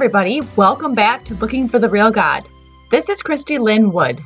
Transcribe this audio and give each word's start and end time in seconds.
everybody. 0.00 0.40
Welcome 0.56 0.94
back 0.94 1.26
to 1.26 1.34
Looking 1.34 1.68
for 1.68 1.78
the 1.78 1.90
Real 1.90 2.10
God. 2.10 2.46
This 2.90 3.10
is 3.10 3.20
Christy 3.20 3.58
Lynn 3.58 3.92
Wood. 3.92 4.18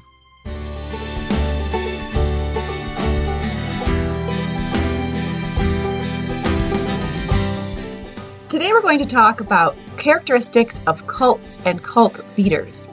Today 8.48 8.72
we're 8.72 8.82
going 8.82 9.00
to 9.00 9.04
talk 9.04 9.40
about 9.40 9.76
characteristics 9.96 10.80
of 10.86 11.08
cults 11.08 11.58
and 11.64 11.82
cult 11.82 12.20
leaders, 12.38 12.88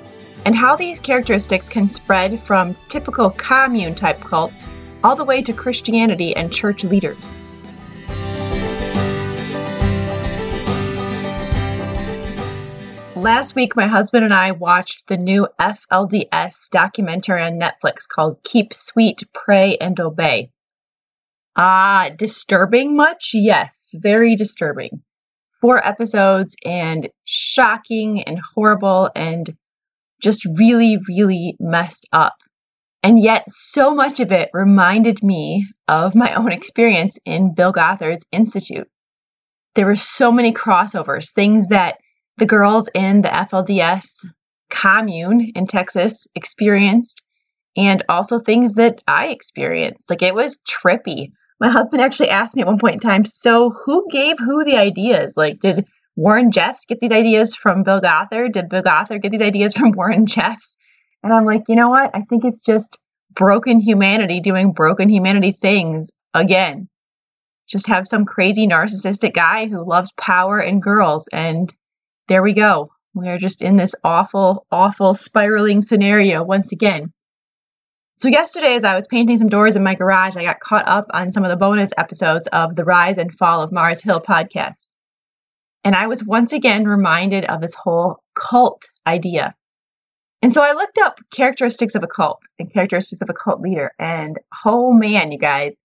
and 0.45 0.55
how 0.55 0.75
these 0.75 0.99
characteristics 0.99 1.69
can 1.69 1.87
spread 1.87 2.39
from 2.39 2.75
typical 2.89 3.29
commune 3.29 3.93
type 3.93 4.19
cults 4.21 4.67
all 5.03 5.15
the 5.15 5.23
way 5.23 5.43
to 5.43 5.53
Christianity 5.53 6.35
and 6.35 6.51
church 6.51 6.83
leaders. 6.83 7.35
Last 13.21 13.53
week, 13.53 13.75
my 13.75 13.85
husband 13.85 14.25
and 14.25 14.33
I 14.33 14.51
watched 14.51 15.05
the 15.05 15.15
new 15.15 15.47
FLDS 15.59 16.71
documentary 16.71 17.43
on 17.43 17.59
Netflix 17.59 18.07
called 18.11 18.43
Keep 18.43 18.73
Sweet, 18.73 19.21
Pray, 19.31 19.77
and 19.79 19.99
Obey. 19.99 20.49
Ah, 21.55 22.09
disturbing 22.17 22.95
much? 22.95 23.29
Yes, 23.35 23.91
very 23.93 24.35
disturbing. 24.35 25.03
Four 25.51 25.85
episodes 25.85 26.55
and 26.65 27.09
shocking 27.23 28.23
and 28.23 28.39
horrible 28.55 29.11
and 29.15 29.55
just 30.19 30.43
really, 30.57 30.97
really 31.07 31.55
messed 31.59 32.07
up. 32.11 32.37
And 33.03 33.21
yet, 33.21 33.43
so 33.49 33.93
much 33.93 34.19
of 34.19 34.31
it 34.31 34.49
reminded 34.51 35.21
me 35.21 35.67
of 35.87 36.15
my 36.15 36.33
own 36.33 36.51
experience 36.51 37.19
in 37.23 37.53
Bill 37.53 37.71
Gothard's 37.71 38.25
Institute. 38.31 38.87
There 39.75 39.85
were 39.85 39.95
so 39.95 40.31
many 40.31 40.51
crossovers, 40.53 41.33
things 41.33 41.67
that 41.67 41.97
the 42.37 42.45
girls 42.45 42.89
in 42.93 43.21
the 43.21 43.29
FLDS 43.29 44.25
commune 44.69 45.51
in 45.55 45.67
Texas 45.67 46.27
experienced, 46.33 47.21
and 47.77 48.03
also 48.09 48.39
things 48.39 48.75
that 48.75 49.01
I 49.07 49.27
experienced. 49.27 50.09
Like 50.09 50.21
it 50.21 50.33
was 50.33 50.59
trippy. 50.67 51.31
My 51.59 51.69
husband 51.69 52.01
actually 52.01 52.29
asked 52.29 52.55
me 52.55 52.63
at 52.63 52.67
one 52.67 52.79
point 52.79 52.95
in 52.95 52.99
time, 52.99 53.25
so 53.25 53.69
who 53.69 54.07
gave 54.09 54.37
who 54.39 54.63
the 54.63 54.77
ideas? 54.77 55.35
Like, 55.37 55.59
did 55.59 55.85
Warren 56.15 56.51
Jeffs 56.51 56.85
get 56.85 56.99
these 56.99 57.11
ideas 57.11 57.55
from 57.55 57.83
Bill 57.83 58.01
Gothard? 58.01 58.53
Did 58.53 58.69
Bill 58.69 58.81
Gothard 58.81 59.21
get 59.21 59.31
these 59.31 59.41
ideas 59.41 59.75
from 59.75 59.91
Warren 59.95 60.25
Jeffs? 60.25 60.77
And 61.23 61.31
I'm 61.31 61.45
like, 61.45 61.63
you 61.67 61.75
know 61.75 61.89
what? 61.89 62.11
I 62.15 62.21
think 62.21 62.45
it's 62.45 62.65
just 62.65 62.97
broken 63.33 63.79
humanity 63.79 64.39
doing 64.39 64.73
broken 64.73 65.09
humanity 65.09 65.51
things 65.51 66.11
again. 66.33 66.89
Just 67.67 67.87
have 67.87 68.07
some 68.07 68.25
crazy 68.25 68.67
narcissistic 68.67 69.33
guy 69.33 69.67
who 69.67 69.87
loves 69.87 70.11
power 70.13 70.59
and 70.59 70.81
girls 70.81 71.29
and 71.31 71.71
there 72.31 72.41
we 72.41 72.53
go. 72.53 72.89
We 73.13 73.27
are 73.27 73.37
just 73.37 73.61
in 73.61 73.75
this 73.75 73.93
awful, 74.05 74.65
awful 74.71 75.15
spiraling 75.15 75.81
scenario 75.81 76.45
once 76.45 76.71
again. 76.71 77.11
So, 78.15 78.29
yesterday, 78.29 78.75
as 78.75 78.85
I 78.85 78.95
was 78.95 79.05
painting 79.05 79.37
some 79.37 79.49
doors 79.49 79.75
in 79.75 79.83
my 79.83 79.95
garage, 79.95 80.37
I 80.37 80.45
got 80.45 80.61
caught 80.61 80.87
up 80.87 81.07
on 81.11 81.33
some 81.33 81.43
of 81.43 81.49
the 81.49 81.57
bonus 81.57 81.91
episodes 81.97 82.47
of 82.47 82.77
the 82.77 82.85
Rise 82.85 83.17
and 83.17 83.33
Fall 83.33 83.61
of 83.61 83.73
Mars 83.73 84.01
Hill 84.01 84.21
podcast. 84.21 84.87
And 85.83 85.93
I 85.93 86.07
was 86.07 86.23
once 86.23 86.53
again 86.53 86.85
reminded 86.85 87.43
of 87.43 87.59
this 87.59 87.73
whole 87.73 88.23
cult 88.33 88.87
idea. 89.05 89.53
And 90.41 90.53
so 90.53 90.61
I 90.61 90.71
looked 90.71 90.99
up 90.99 91.19
characteristics 91.31 91.95
of 91.95 92.03
a 92.03 92.07
cult 92.07 92.43
and 92.59 92.71
characteristics 92.71 93.21
of 93.21 93.29
a 93.29 93.33
cult 93.33 93.59
leader. 93.59 93.91
And 93.99 94.39
oh 94.65 94.93
man, 94.93 95.33
you 95.33 95.37
guys, 95.37 95.77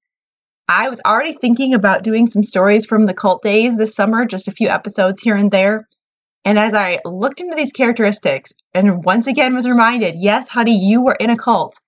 I 0.68 0.90
was 0.90 1.00
already 1.04 1.32
thinking 1.32 1.74
about 1.74 2.04
doing 2.04 2.28
some 2.28 2.44
stories 2.44 2.86
from 2.86 3.06
the 3.06 3.14
cult 3.14 3.42
days 3.42 3.76
this 3.76 3.96
summer, 3.96 4.24
just 4.24 4.46
a 4.46 4.52
few 4.52 4.68
episodes 4.68 5.20
here 5.20 5.34
and 5.34 5.50
there. 5.50 5.88
And 6.46 6.60
as 6.60 6.74
I 6.74 7.00
looked 7.04 7.40
into 7.40 7.56
these 7.56 7.72
characteristics 7.72 8.52
and 8.72 9.04
once 9.04 9.26
again 9.26 9.52
was 9.52 9.68
reminded, 9.68 10.14
yes, 10.16 10.48
honey, 10.48 10.78
you 10.78 11.02
were 11.02 11.16
in 11.18 11.28
a 11.28 11.36
cult. 11.36 11.80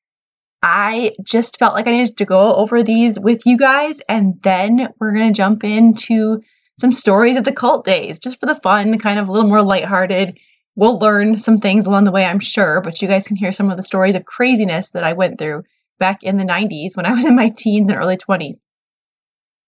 I 0.61 1.13
just 1.23 1.61
felt 1.61 1.75
like 1.75 1.87
I 1.87 1.93
needed 1.93 2.17
to 2.17 2.25
go 2.25 2.57
over 2.57 2.83
these 2.83 3.21
with 3.21 3.47
you 3.47 3.57
guys. 3.57 4.01
And 4.09 4.43
then 4.43 4.93
we're 4.99 5.15
going 5.15 5.33
to 5.33 5.37
jump 5.37 5.63
into 5.63 6.43
some 6.81 6.93
stories 6.93 7.37
of 7.37 7.45
the 7.45 7.53
cult 7.53 7.85
days 7.85 8.19
just 8.19 8.41
for 8.41 8.47
the 8.47 8.57
fun, 8.57 8.99
kind 8.99 9.21
of 9.21 9.29
a 9.29 9.33
little 9.33 9.49
more 9.49 9.63
lighthearted. 9.63 10.41
We'll 10.75 10.99
learn 10.99 11.39
some 11.39 11.59
things 11.59 11.87
along 11.87 12.03
the 12.03 12.11
way, 12.11 12.25
I'm 12.25 12.41
sure, 12.41 12.81
but 12.81 13.01
you 13.01 13.07
guys 13.07 13.29
can 13.29 13.37
hear 13.37 13.53
some 13.53 13.71
of 13.71 13.77
the 13.77 13.85
stories 13.85 14.17
of 14.17 14.25
craziness 14.25 14.91
that 14.91 15.05
I 15.05 15.13
went 15.13 15.39
through 15.39 15.63
back 16.01 16.25
in 16.25 16.37
the 16.37 16.43
90s 16.43 16.97
when 16.97 17.07
I 17.07 17.13
was 17.13 17.25
in 17.25 17.37
my 17.37 17.51
teens 17.57 17.91
and 17.91 17.97
early 17.97 18.17
20s. 18.17 18.65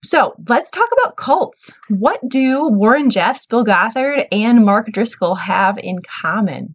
So 0.02 0.34
let's 0.48 0.70
talk 0.70 0.88
about 0.92 1.16
cults. 1.16 1.70
What 1.88 2.20
do 2.26 2.68
Warren 2.68 3.10
Jeffs, 3.10 3.44
Bill 3.44 3.64
Gothard, 3.64 4.26
and 4.32 4.64
Mark 4.64 4.90
Driscoll 4.90 5.34
have 5.34 5.76
in 5.76 6.00
common? 6.00 6.74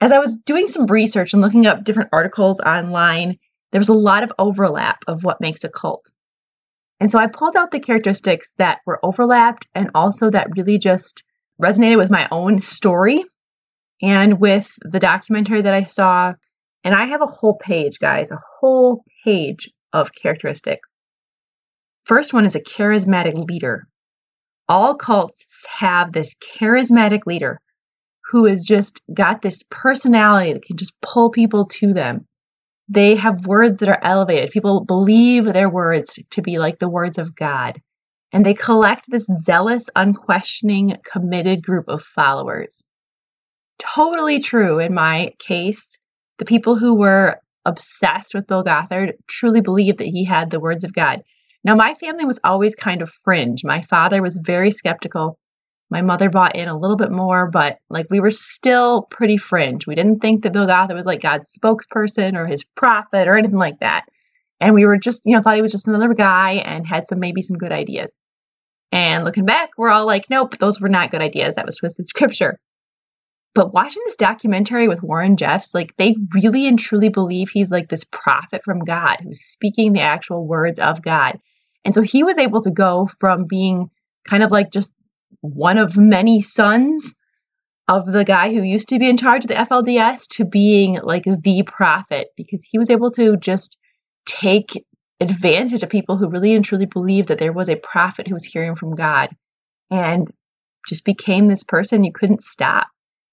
As 0.00 0.12
I 0.12 0.20
was 0.20 0.36
doing 0.36 0.68
some 0.68 0.86
research 0.86 1.32
and 1.32 1.42
looking 1.42 1.66
up 1.66 1.82
different 1.82 2.10
articles 2.12 2.60
online, 2.60 3.38
there 3.72 3.80
was 3.80 3.88
a 3.88 3.94
lot 3.94 4.22
of 4.22 4.32
overlap 4.38 5.02
of 5.08 5.24
what 5.24 5.40
makes 5.40 5.64
a 5.64 5.68
cult. 5.68 6.10
And 7.00 7.10
so 7.10 7.18
I 7.18 7.26
pulled 7.26 7.56
out 7.56 7.72
the 7.72 7.80
characteristics 7.80 8.52
that 8.58 8.80
were 8.86 9.04
overlapped 9.04 9.66
and 9.74 9.90
also 9.94 10.30
that 10.30 10.56
really 10.56 10.78
just 10.78 11.24
resonated 11.60 11.96
with 11.96 12.10
my 12.10 12.28
own 12.30 12.60
story 12.60 13.24
and 14.00 14.40
with 14.40 14.72
the 14.82 15.00
documentary 15.00 15.62
that 15.62 15.74
I 15.74 15.82
saw. 15.82 16.34
And 16.84 16.94
I 16.94 17.06
have 17.06 17.22
a 17.22 17.26
whole 17.26 17.58
page, 17.58 17.98
guys, 17.98 18.30
a 18.30 18.38
whole 18.60 19.04
page 19.24 19.70
of 19.92 20.14
characteristics. 20.14 20.99
First 22.04 22.32
one 22.32 22.46
is 22.46 22.54
a 22.54 22.60
charismatic 22.60 23.34
leader. 23.48 23.86
All 24.68 24.94
cults 24.94 25.66
have 25.66 26.12
this 26.12 26.34
charismatic 26.34 27.26
leader 27.26 27.60
who 28.30 28.44
has 28.46 28.64
just 28.64 29.02
got 29.12 29.42
this 29.42 29.64
personality 29.70 30.52
that 30.52 30.64
can 30.64 30.76
just 30.76 31.00
pull 31.00 31.30
people 31.30 31.66
to 31.66 31.92
them. 31.92 32.26
They 32.88 33.16
have 33.16 33.46
words 33.46 33.80
that 33.80 33.88
are 33.88 33.98
elevated. 34.02 34.50
People 34.50 34.84
believe 34.84 35.44
their 35.44 35.68
words 35.68 36.18
to 36.30 36.42
be 36.42 36.58
like 36.58 36.78
the 36.78 36.88
words 36.88 37.18
of 37.18 37.34
God. 37.34 37.80
And 38.32 38.46
they 38.46 38.54
collect 38.54 39.10
this 39.10 39.26
zealous, 39.26 39.90
unquestioning, 39.96 40.96
committed 41.04 41.64
group 41.64 41.88
of 41.88 42.02
followers. 42.02 42.82
Totally 43.78 44.40
true 44.40 44.78
in 44.78 44.94
my 44.94 45.34
case. 45.38 45.96
The 46.38 46.44
people 46.44 46.76
who 46.76 46.94
were 46.94 47.40
obsessed 47.64 48.34
with 48.34 48.46
Bill 48.46 48.62
Gothard 48.62 49.14
truly 49.26 49.60
believed 49.60 49.98
that 49.98 50.06
he 50.06 50.24
had 50.24 50.50
the 50.50 50.60
words 50.60 50.84
of 50.84 50.92
God. 50.92 51.22
Now, 51.62 51.74
my 51.74 51.94
family 51.94 52.24
was 52.24 52.40
always 52.42 52.74
kind 52.74 53.02
of 53.02 53.10
fringe. 53.10 53.64
My 53.64 53.82
father 53.82 54.22
was 54.22 54.36
very 54.36 54.70
skeptical. 54.70 55.38
My 55.90 56.02
mother 56.02 56.30
bought 56.30 56.56
in 56.56 56.68
a 56.68 56.78
little 56.78 56.96
bit 56.96 57.10
more, 57.10 57.50
but 57.50 57.78
like 57.90 58.06
we 58.10 58.20
were 58.20 58.30
still 58.30 59.02
pretty 59.02 59.36
fringe. 59.36 59.86
We 59.86 59.96
didn't 59.96 60.20
think 60.20 60.42
that 60.42 60.52
Bill 60.52 60.66
Gothard 60.66 60.96
was 60.96 61.06
like 61.06 61.20
God's 61.20 61.52
spokesperson 61.52 62.36
or 62.36 62.46
his 62.46 62.64
prophet 62.76 63.26
or 63.28 63.36
anything 63.36 63.58
like 63.58 63.80
that. 63.80 64.06
And 64.60 64.74
we 64.74 64.86
were 64.86 64.98
just, 64.98 65.22
you 65.24 65.34
know, 65.34 65.42
thought 65.42 65.56
he 65.56 65.62
was 65.62 65.72
just 65.72 65.88
another 65.88 66.14
guy 66.14 66.52
and 66.52 66.86
had 66.86 67.06
some 67.06 67.18
maybe 67.18 67.42
some 67.42 67.56
good 67.56 67.72
ideas. 67.72 68.16
And 68.92 69.24
looking 69.24 69.46
back, 69.46 69.70
we're 69.76 69.90
all 69.90 70.06
like, 70.06 70.30
nope, 70.30 70.58
those 70.58 70.80
were 70.80 70.88
not 70.88 71.10
good 71.10 71.22
ideas. 71.22 71.56
That 71.56 71.66
was 71.66 71.76
twisted 71.76 72.08
scripture. 72.08 72.58
But 73.54 73.72
watching 73.72 74.02
this 74.06 74.16
documentary 74.16 74.86
with 74.86 75.02
Warren 75.02 75.36
Jeffs, 75.36 75.74
like 75.74 75.96
they 75.96 76.16
really 76.34 76.68
and 76.68 76.78
truly 76.78 77.08
believe 77.08 77.50
he's 77.50 77.72
like 77.72 77.88
this 77.88 78.04
prophet 78.04 78.62
from 78.64 78.80
God 78.80 79.16
who's 79.22 79.40
speaking 79.40 79.92
the 79.92 80.00
actual 80.00 80.46
words 80.46 80.78
of 80.78 81.02
God. 81.02 81.38
And 81.84 81.94
so 81.94 82.02
he 82.02 82.22
was 82.22 82.38
able 82.38 82.62
to 82.62 82.70
go 82.70 83.08
from 83.18 83.46
being 83.46 83.90
kind 84.28 84.42
of 84.42 84.50
like 84.50 84.70
just 84.70 84.92
one 85.40 85.78
of 85.78 85.96
many 85.96 86.40
sons 86.40 87.14
of 87.88 88.06
the 88.06 88.24
guy 88.24 88.52
who 88.52 88.62
used 88.62 88.88
to 88.90 88.98
be 88.98 89.08
in 89.08 89.16
charge 89.16 89.44
of 89.44 89.48
the 89.48 89.54
FLDS 89.54 90.28
to 90.28 90.44
being 90.44 91.00
like 91.02 91.24
the 91.24 91.62
prophet 91.66 92.28
because 92.36 92.62
he 92.62 92.78
was 92.78 92.90
able 92.90 93.10
to 93.12 93.36
just 93.36 93.78
take 94.26 94.84
advantage 95.20 95.82
of 95.82 95.90
people 95.90 96.16
who 96.16 96.28
really 96.28 96.54
and 96.54 96.64
truly 96.64 96.86
believed 96.86 97.28
that 97.28 97.38
there 97.38 97.52
was 97.52 97.68
a 97.68 97.76
prophet 97.76 98.28
who 98.28 98.34
was 98.34 98.44
hearing 98.44 98.76
from 98.76 98.94
God 98.94 99.30
and 99.90 100.30
just 100.86 101.04
became 101.04 101.48
this 101.48 101.64
person 101.64 102.04
you 102.04 102.12
couldn't 102.12 102.42
stop. 102.42 102.86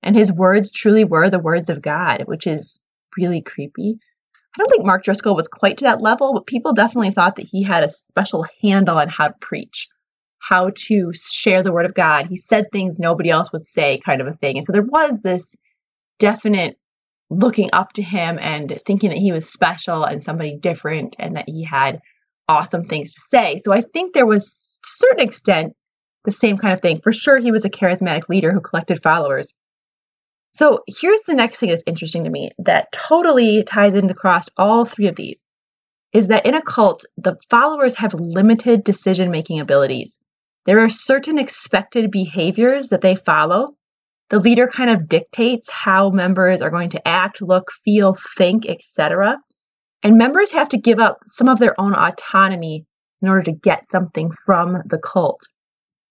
And 0.04 0.16
his 0.16 0.31
words 0.31 0.71
truly 0.71 1.04
were 1.04 1.30
the 1.30 1.39
words 1.39 1.69
of 1.69 1.81
God, 1.81 2.24
which 2.25 2.48
is 2.48 2.81
really 3.18 3.42
creepy. 3.42 4.00
I 4.57 4.59
don't 4.59 4.69
think 4.69 4.86
Mark 4.88 5.04
Driscoll 5.04 5.36
was 5.36 5.48
quite 5.48 5.77
to 5.77 5.86
that 5.86 6.01
level, 6.01 6.33
but 6.33 6.48
people 6.48 6.74
definitely 6.74 7.12
thought 7.12 7.36
that 7.36 7.48
he 7.48 7.62
had 7.62 7.83
a 7.83 7.89
special 7.89 8.44
handle 8.63 8.98
on 8.98 9.07
how 9.07 9.27
to 9.27 9.36
preach, 9.39 9.88
how 10.39 10.71
to 10.88 11.12
share 11.13 11.62
the 11.62 11.71
word 11.71 11.86
of 11.86 11.94
God. 11.94 12.25
He 12.27 12.38
said 12.38 12.71
things 12.71 12.98
nobody 13.00 13.30
else 13.30 13.54
would 13.54 13.65
say, 13.65 14.00
kind 14.04 14.19
of 14.19 14.25
a 14.25 14.33
thing. 14.33 14.57
And 14.57 14.65
so 14.65 14.74
there 14.74 14.81
was 14.81 15.21
this 15.21 15.56
definite 16.18 16.80
looking 17.30 17.69
up 17.71 17.94
to 17.94 18.01
him 18.01 18.39
and 18.42 18.81
thinking 18.83 19.09
that 19.09 19.19
he 19.19 19.31
was 19.31 19.48
special 19.48 20.04
and 20.04 20.24
somebody 20.24 20.57
different 20.57 21.15
and 21.19 21.36
that 21.36 21.48
he 21.48 21.63
had 21.63 22.00
awesome 22.50 22.83
things 22.83 23.13
to 23.13 23.21
say. 23.21 23.59
So 23.59 23.71
I 23.71 23.81
think 23.81 24.13
there 24.13 24.25
was, 24.25 24.80
to 24.83 24.88
a 24.88 24.98
certain 25.07 25.27
extent, 25.27 25.74
the 26.25 26.31
same 26.31 26.57
kind 26.57 26.74
of 26.74 26.81
thing. 26.81 27.00
For 27.04 27.12
sure, 27.12 27.38
he 27.38 27.51
was 27.51 27.63
a 27.63 27.69
charismatic 27.69 28.27
leader 28.27 28.51
who 28.51 28.62
collected 28.62 29.04
followers. 29.04 29.54
So 30.57 30.80
here's 30.88 31.21
the 31.21 31.36
next 31.36 31.57
thing 31.57 31.69
that's 31.69 31.83
interesting 31.86 32.24
to 32.24 32.31
me 32.31 32.50
that 32.57 32.92
totally 32.92 33.63
ties 33.63 33.94
in 33.94 34.09
across 34.09 34.50
all 34.57 34.86
three 34.86 35.07
of 35.07 35.15
these 35.15 35.44
is 36.13 36.30
that 36.30 36.48
in 36.48 36.56
a 36.56 36.62
cult, 36.62 37.06
the 37.15 37.38
followers 37.48 37.94
have 37.95 38.15
limited 38.15 38.83
decision 38.83 39.30
making 39.30 39.59
abilities. 39.59 40.19
There 40.65 40.80
are 40.80 40.89
certain 40.89 41.38
expected 41.38 42.09
behaviors 42.09 42.89
that 42.89 43.01
they 43.01 43.15
follow, 43.15 43.75
the 44.30 44.39
leader 44.39 44.68
kind 44.68 44.89
of 44.89 45.07
dictates 45.07 45.71
how 45.71 46.09
members 46.09 46.62
are 46.62 46.71
going 46.71 46.89
to 46.89 47.07
act, 47.07 47.39
look, 47.39 47.71
feel, 47.71 48.18
think, 48.36 48.65
etc. 48.65 49.38
And 50.01 50.18
members 50.18 50.51
have 50.51 50.69
to 50.69 50.77
give 50.77 51.00
up 51.00 51.19
some 51.27 51.48
of 51.48 51.59
their 51.59 51.80
own 51.80 51.94
autonomy 51.94 52.86
in 53.21 53.30
order 53.30 53.44
to 53.44 53.51
get 53.51 53.88
something 53.88 54.31
from 54.45 54.81
the 54.86 54.98
cult. 54.98 55.42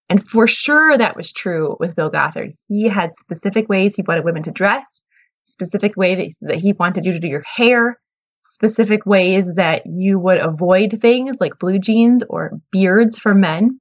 And 0.08 0.26
for 0.26 0.46
sure, 0.46 0.96
that 0.96 1.16
was 1.16 1.32
true 1.32 1.76
with 1.80 1.96
Bill 1.96 2.10
Gothard. 2.10 2.52
He 2.68 2.88
had 2.88 3.14
specific 3.14 3.68
ways 3.68 3.94
he 3.94 4.04
wanted 4.06 4.24
women 4.24 4.44
to 4.44 4.52
dress, 4.52 5.02
specific 5.44 5.96
ways 5.96 6.38
that 6.42 6.58
he 6.58 6.72
wanted 6.72 7.04
you 7.04 7.12
to 7.12 7.18
do 7.18 7.28
your 7.28 7.44
hair, 7.44 7.98
specific 8.42 9.04
ways 9.04 9.54
that 9.54 9.82
you 9.86 10.18
would 10.18 10.38
avoid 10.38 10.98
things 11.00 11.38
like 11.40 11.58
blue 11.58 11.78
jeans 11.78 12.22
or 12.28 12.52
beards 12.70 13.18
for 13.18 13.34
men. 13.34 13.80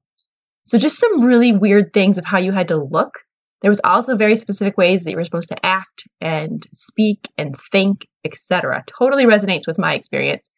So, 0.64 0.80
just 0.80 1.00
some 1.00 1.24
really 1.24 1.52
weird 1.52 1.94
things 1.94 2.18
of 2.18 2.26
how 2.26 2.40
you 2.40 2.52
had 2.52 2.70
to 2.70 2.84
look. 2.84 3.20
There 3.62 3.70
was 3.70 3.82
also 3.84 4.16
very 4.16 4.36
specific 4.36 4.78
ways 4.78 5.04
that 5.04 5.12
you 5.12 5.18
were 5.18 5.24
supposed 5.24 5.50
to 5.50 5.66
act 5.66 6.08
and 6.22 6.66
speak 6.74 7.30
and 7.38 7.56
think, 7.72 8.08
etc. 8.24 8.84
Totally 8.88 9.26
resonates 9.26 9.68
with 9.68 9.78
my 9.78 9.94
experience. 9.94 10.50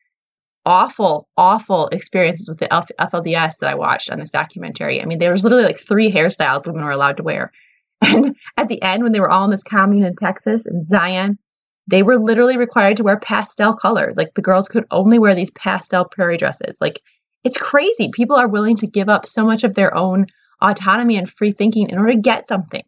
Awful, 0.68 1.30
awful 1.38 1.88
experiences 1.94 2.50
with 2.50 2.58
the 2.58 2.68
FLDS 2.68 3.60
that 3.60 3.70
I 3.70 3.76
watched 3.76 4.12
on 4.12 4.20
this 4.20 4.32
documentary. 4.32 5.02
I 5.02 5.06
mean, 5.06 5.18
there 5.18 5.32
was 5.32 5.46
literally 5.46 5.64
like 5.64 5.80
three 5.80 6.12
hairstyles 6.12 6.68
women 6.68 6.84
were 6.84 6.92
allowed 6.92 7.18
to 7.18 7.24
wear. 7.24 7.54
And 8.02 8.36
at 8.58 8.68
the 8.68 8.82
end, 8.82 9.02
when 9.02 9.14
they 9.14 9.22
were 9.22 9.30
all 9.30 9.46
in 9.46 9.50
this 9.50 9.64
commune 9.64 10.04
in 10.04 10.18
Texas 10.18 10.66
in 10.66 10.84
Zion, 10.84 11.40
they 11.88 12.04
were 12.04 12.20
literally 12.20 12.58
required 12.58 12.98
to 12.98 13.04
wear 13.04 13.18
pastel 13.18 13.74
colors. 13.74 14.18
Like 14.18 14.34
the 14.36 14.42
girls 14.42 14.68
could 14.68 14.84
only 14.92 15.20
wear 15.20 15.34
these 15.34 15.52
pastel 15.52 16.04
prairie 16.04 16.36
dresses. 16.36 16.80
Like 16.82 17.02
it's 17.46 17.58
crazy. 17.58 18.10
People 18.12 18.36
are 18.36 18.50
willing 18.50 18.76
to 18.78 18.88
give 18.88 19.08
up 19.08 19.26
so 19.26 19.46
much 19.46 19.64
of 19.64 19.74
their 19.74 19.96
own 19.96 20.26
autonomy 20.62 21.16
and 21.16 21.30
free 21.30 21.54
thinking 21.54 21.90
in 21.90 21.98
order 21.98 22.12
to 22.12 22.20
get 22.20 22.46
something. 22.46 22.84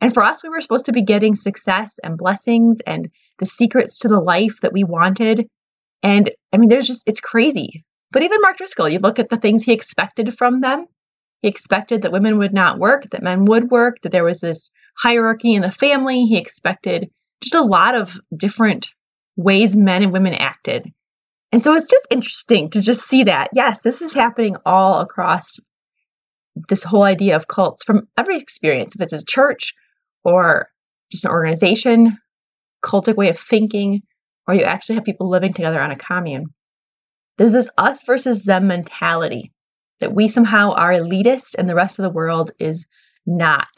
And 0.00 0.12
for 0.12 0.24
us, 0.24 0.42
we 0.42 0.48
were 0.48 0.60
supposed 0.60 0.86
to 0.86 0.92
be 0.92 1.02
getting 1.02 1.36
success 1.36 2.00
and 2.02 2.18
blessings 2.18 2.80
and 2.80 3.08
the 3.38 3.46
secrets 3.46 3.98
to 3.98 4.08
the 4.08 4.20
life 4.20 4.60
that 4.62 4.72
we 4.72 4.82
wanted. 4.82 5.48
And 6.02 6.30
I 6.52 6.58
mean, 6.58 6.68
there's 6.68 6.86
just, 6.86 7.08
it's 7.08 7.20
crazy. 7.20 7.84
But 8.12 8.22
even 8.22 8.40
Mark 8.40 8.56
Driscoll, 8.56 8.88
you 8.88 8.98
look 8.98 9.18
at 9.18 9.28
the 9.28 9.36
things 9.36 9.62
he 9.62 9.72
expected 9.72 10.36
from 10.36 10.60
them. 10.60 10.86
He 11.42 11.48
expected 11.48 12.02
that 12.02 12.12
women 12.12 12.38
would 12.38 12.52
not 12.52 12.78
work, 12.78 13.08
that 13.10 13.22
men 13.22 13.44
would 13.46 13.70
work, 13.70 14.00
that 14.02 14.12
there 14.12 14.24
was 14.24 14.40
this 14.40 14.70
hierarchy 14.98 15.54
in 15.54 15.62
the 15.62 15.70
family. 15.70 16.24
He 16.24 16.38
expected 16.38 17.10
just 17.40 17.54
a 17.54 17.62
lot 17.62 17.94
of 17.94 18.18
different 18.36 18.88
ways 19.36 19.76
men 19.76 20.02
and 20.02 20.12
women 20.12 20.34
acted. 20.34 20.92
And 21.52 21.64
so 21.64 21.74
it's 21.74 21.88
just 21.88 22.06
interesting 22.10 22.70
to 22.70 22.82
just 22.82 23.02
see 23.02 23.24
that. 23.24 23.48
Yes, 23.54 23.80
this 23.80 24.02
is 24.02 24.12
happening 24.12 24.56
all 24.66 25.00
across 25.00 25.58
this 26.68 26.82
whole 26.82 27.04
idea 27.04 27.36
of 27.36 27.48
cults 27.48 27.84
from 27.84 28.08
every 28.18 28.36
experience, 28.36 28.94
if 28.94 29.00
it's 29.00 29.12
a 29.12 29.24
church 29.24 29.74
or 30.24 30.68
just 31.10 31.24
an 31.24 31.30
organization, 31.30 32.18
cultic 32.84 33.16
way 33.16 33.30
of 33.30 33.38
thinking, 33.38 34.02
or 34.46 34.54
you 34.54 34.62
actually 34.62 34.96
have 34.96 35.04
people 35.04 35.28
living 35.28 35.52
together 35.52 35.80
on 35.80 35.90
a 35.90 35.96
commune. 35.96 36.46
There's 37.38 37.52
this 37.52 37.70
us 37.78 38.02
versus 38.04 38.44
them 38.44 38.66
mentality 38.68 39.52
that 40.00 40.14
we 40.14 40.28
somehow 40.28 40.72
are 40.72 40.92
elitist 40.92 41.54
and 41.56 41.68
the 41.68 41.74
rest 41.74 41.98
of 41.98 42.02
the 42.02 42.10
world 42.10 42.50
is 42.58 42.86
not. 43.26 43.68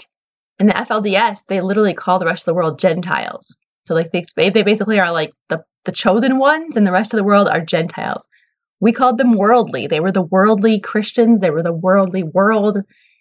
In 0.59 0.67
the 0.67 0.73
FLDS, 0.73 1.47
they 1.47 1.61
literally 1.61 1.95
call 1.95 2.19
the 2.19 2.27
rest 2.27 2.43
of 2.43 2.47
the 2.47 2.55
world 2.55 2.79
Gentiles. 2.79 3.57
So 3.87 3.95
like 3.95 4.13
they, 4.13 4.51
they 4.51 4.63
basically 4.63 5.01
are 5.01 5.13
like 5.13 5.33
the, 5.49 5.65
the 5.85 5.93
chosen 5.93 6.39
ones 6.39 6.77
and 6.77 6.87
the 6.87 6.93
rest 6.93 7.13
of 7.13 7.19
the 7.19 7.25
world 7.25 7.49
are 7.49 7.65
Gentiles. 7.65 8.29
We 8.81 8.93
called 8.93 9.19
them 9.19 9.37
worldly. 9.37 9.87
They 9.87 10.01
were 10.01 10.13
the 10.13 10.23
worldly 10.23 10.81
Christians. 10.81 11.41
They 11.41 11.51
were 11.51 11.63
the 11.63 11.73
worldly 11.73 12.23
world. 12.23 12.79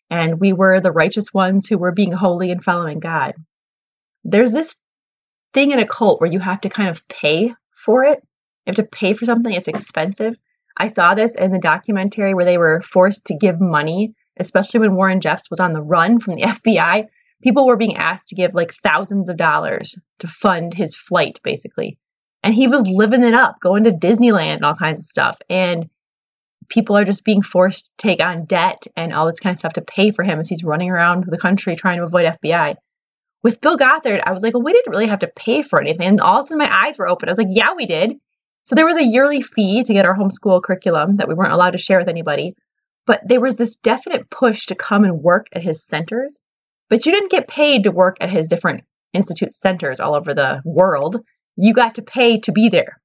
And 0.10 0.40
we 0.40 0.54
were 0.54 0.80
the 0.80 0.92
righteous 0.92 1.34
ones 1.34 1.68
who 1.68 1.78
were 1.78 1.92
being 1.92 2.12
holy 2.12 2.52
and 2.52 2.64
following 2.64 3.00
God. 3.00 3.34
There's 4.24 4.52
this 4.52 4.76
thing 5.54 5.72
in 5.72 5.80
a 5.80 5.88
cult 5.88 6.22
where 6.22 6.32
you 6.32 6.40
have 6.40 6.62
to 6.62 6.70
kind 6.70 6.90
of 6.90 7.08
pay 7.08 7.54
for 7.76 8.04
it. 8.04 8.20
You 8.66 8.72
have 8.72 8.76
to 8.76 8.84
pay 8.84 9.14
for 9.14 9.26
something, 9.26 9.54
it's 9.54 9.68
expensive. 9.68 10.38
I 10.78 10.88
saw 10.88 11.14
this 11.14 11.36
in 11.36 11.52
the 11.52 11.60
documentary 11.60 12.34
where 12.34 12.46
they 12.46 12.58
were 12.58 12.82
forced 12.82 13.26
to 13.26 13.36
give 13.36 13.60
money, 13.60 14.16
especially 14.38 14.80
when 14.80 14.96
Warren 14.96 15.22
Jeffs 15.22 15.50
was 15.50 15.60
on 15.60 15.74
the 15.74 15.82
run 15.82 16.20
from 16.20 16.36
the 16.36 16.42
FBI. 16.44 17.08
People 17.42 17.66
were 17.66 17.78
being 17.78 17.98
asked 17.98 18.30
to 18.30 18.36
give 18.36 18.54
like 18.54 18.74
thousands 18.76 19.30
of 19.30 19.38
dollars 19.38 19.98
to 20.20 20.28
fund 20.28 20.74
his 20.74 20.96
flight, 20.96 21.40
basically. 21.44 21.98
And 22.44 22.54
he 22.54 22.68
was 22.68 22.88
living 22.88 23.24
it 23.24 23.34
up, 23.34 23.60
going 23.60 23.84
to 23.84 23.92
Disneyland 23.92 24.56
and 24.56 24.66
all 24.66 24.76
kinds 24.76 25.02
of 25.02 25.06
stuff. 25.06 25.40
And 25.50 25.90
people 26.70 26.98
are 26.98 27.06
just 27.06 27.26
being 27.26 27.42
forced 27.42 27.86
to 27.86 27.92
take 27.98 28.22
on 28.22 28.46
debt 28.46 28.88
and 28.96 29.14
all 29.14 29.28
this 29.28 29.40
kind 29.40 29.54
of 29.54 29.60
stuff 29.60 29.74
to 29.74 29.82
pay 29.82 30.12
for 30.12 30.24
him 30.24 30.40
as 30.40 30.48
he's 30.48 30.64
running 30.64 30.90
around 30.90 31.26
the 31.28 31.38
country 31.38 31.76
trying 31.76 31.98
to 31.98 32.04
avoid 32.04 32.26
FBI 32.42 32.76
with 33.44 33.62
Bill 33.62 33.78
Gothard, 33.78 34.22
I 34.24 34.32
was 34.32 34.44
like, 34.44 34.54
well, 34.54 34.64
we 34.64 34.74
didn't 34.74 34.92
really 34.92 35.08
have 35.08 35.20
to 35.20 35.28
pay 35.28 35.62
for 35.62 35.82
anything. 35.82 36.08
And 36.08 36.22
all 36.22 36.40
of 36.40 36.46
a 36.46 36.48
sudden 36.48 36.60
my 36.60 36.86
eyes 36.86 36.98
were 36.98 37.08
open. 37.08 37.28
I 37.28 37.32
was 37.32 37.38
like, 37.38 37.48
yeah, 37.50 37.74
we 37.74 37.86
did. 37.86 38.14
So 38.64 38.76
there 38.76 38.86
was 38.86 38.98
a 38.98 39.04
yearly 39.04 39.42
fee 39.42 39.84
to 39.84 39.94
get 39.94 40.06
our 40.06 40.16
homeschool 40.16 40.62
curriculum 40.62 41.18
that 41.18 41.28
we 41.28 41.34
weren't 41.34 41.54
allowed 41.54 41.72
to 41.72 41.80
share 41.80 41.98
with 41.98 42.08
anybody. 42.08 42.56
But 43.08 43.22
there 43.26 43.42
was 43.42 43.58
this 43.58 43.76
definite 43.76 44.30
push 44.30 44.68
to 44.68 44.76
come 44.76 45.04
and 45.04 45.24
work 45.24 45.48
at 45.54 45.64
his 45.64 45.84
centers. 45.84 46.40
But 46.90 47.06
you 47.06 47.12
didn't 47.12 47.32
get 47.32 47.48
paid 47.48 47.84
to 47.84 47.92
work 47.92 48.18
at 48.22 48.30
his 48.30 48.48
different 48.48 48.84
institute 49.14 49.54
centers 49.54 50.00
all 50.00 50.14
over 50.14 50.34
the 50.34 50.62
world. 50.64 51.18
You 51.56 51.74
got 51.74 51.96
to 51.96 52.02
pay 52.02 52.40
to 52.42 52.52
be 52.52 52.70
there. 52.70 53.02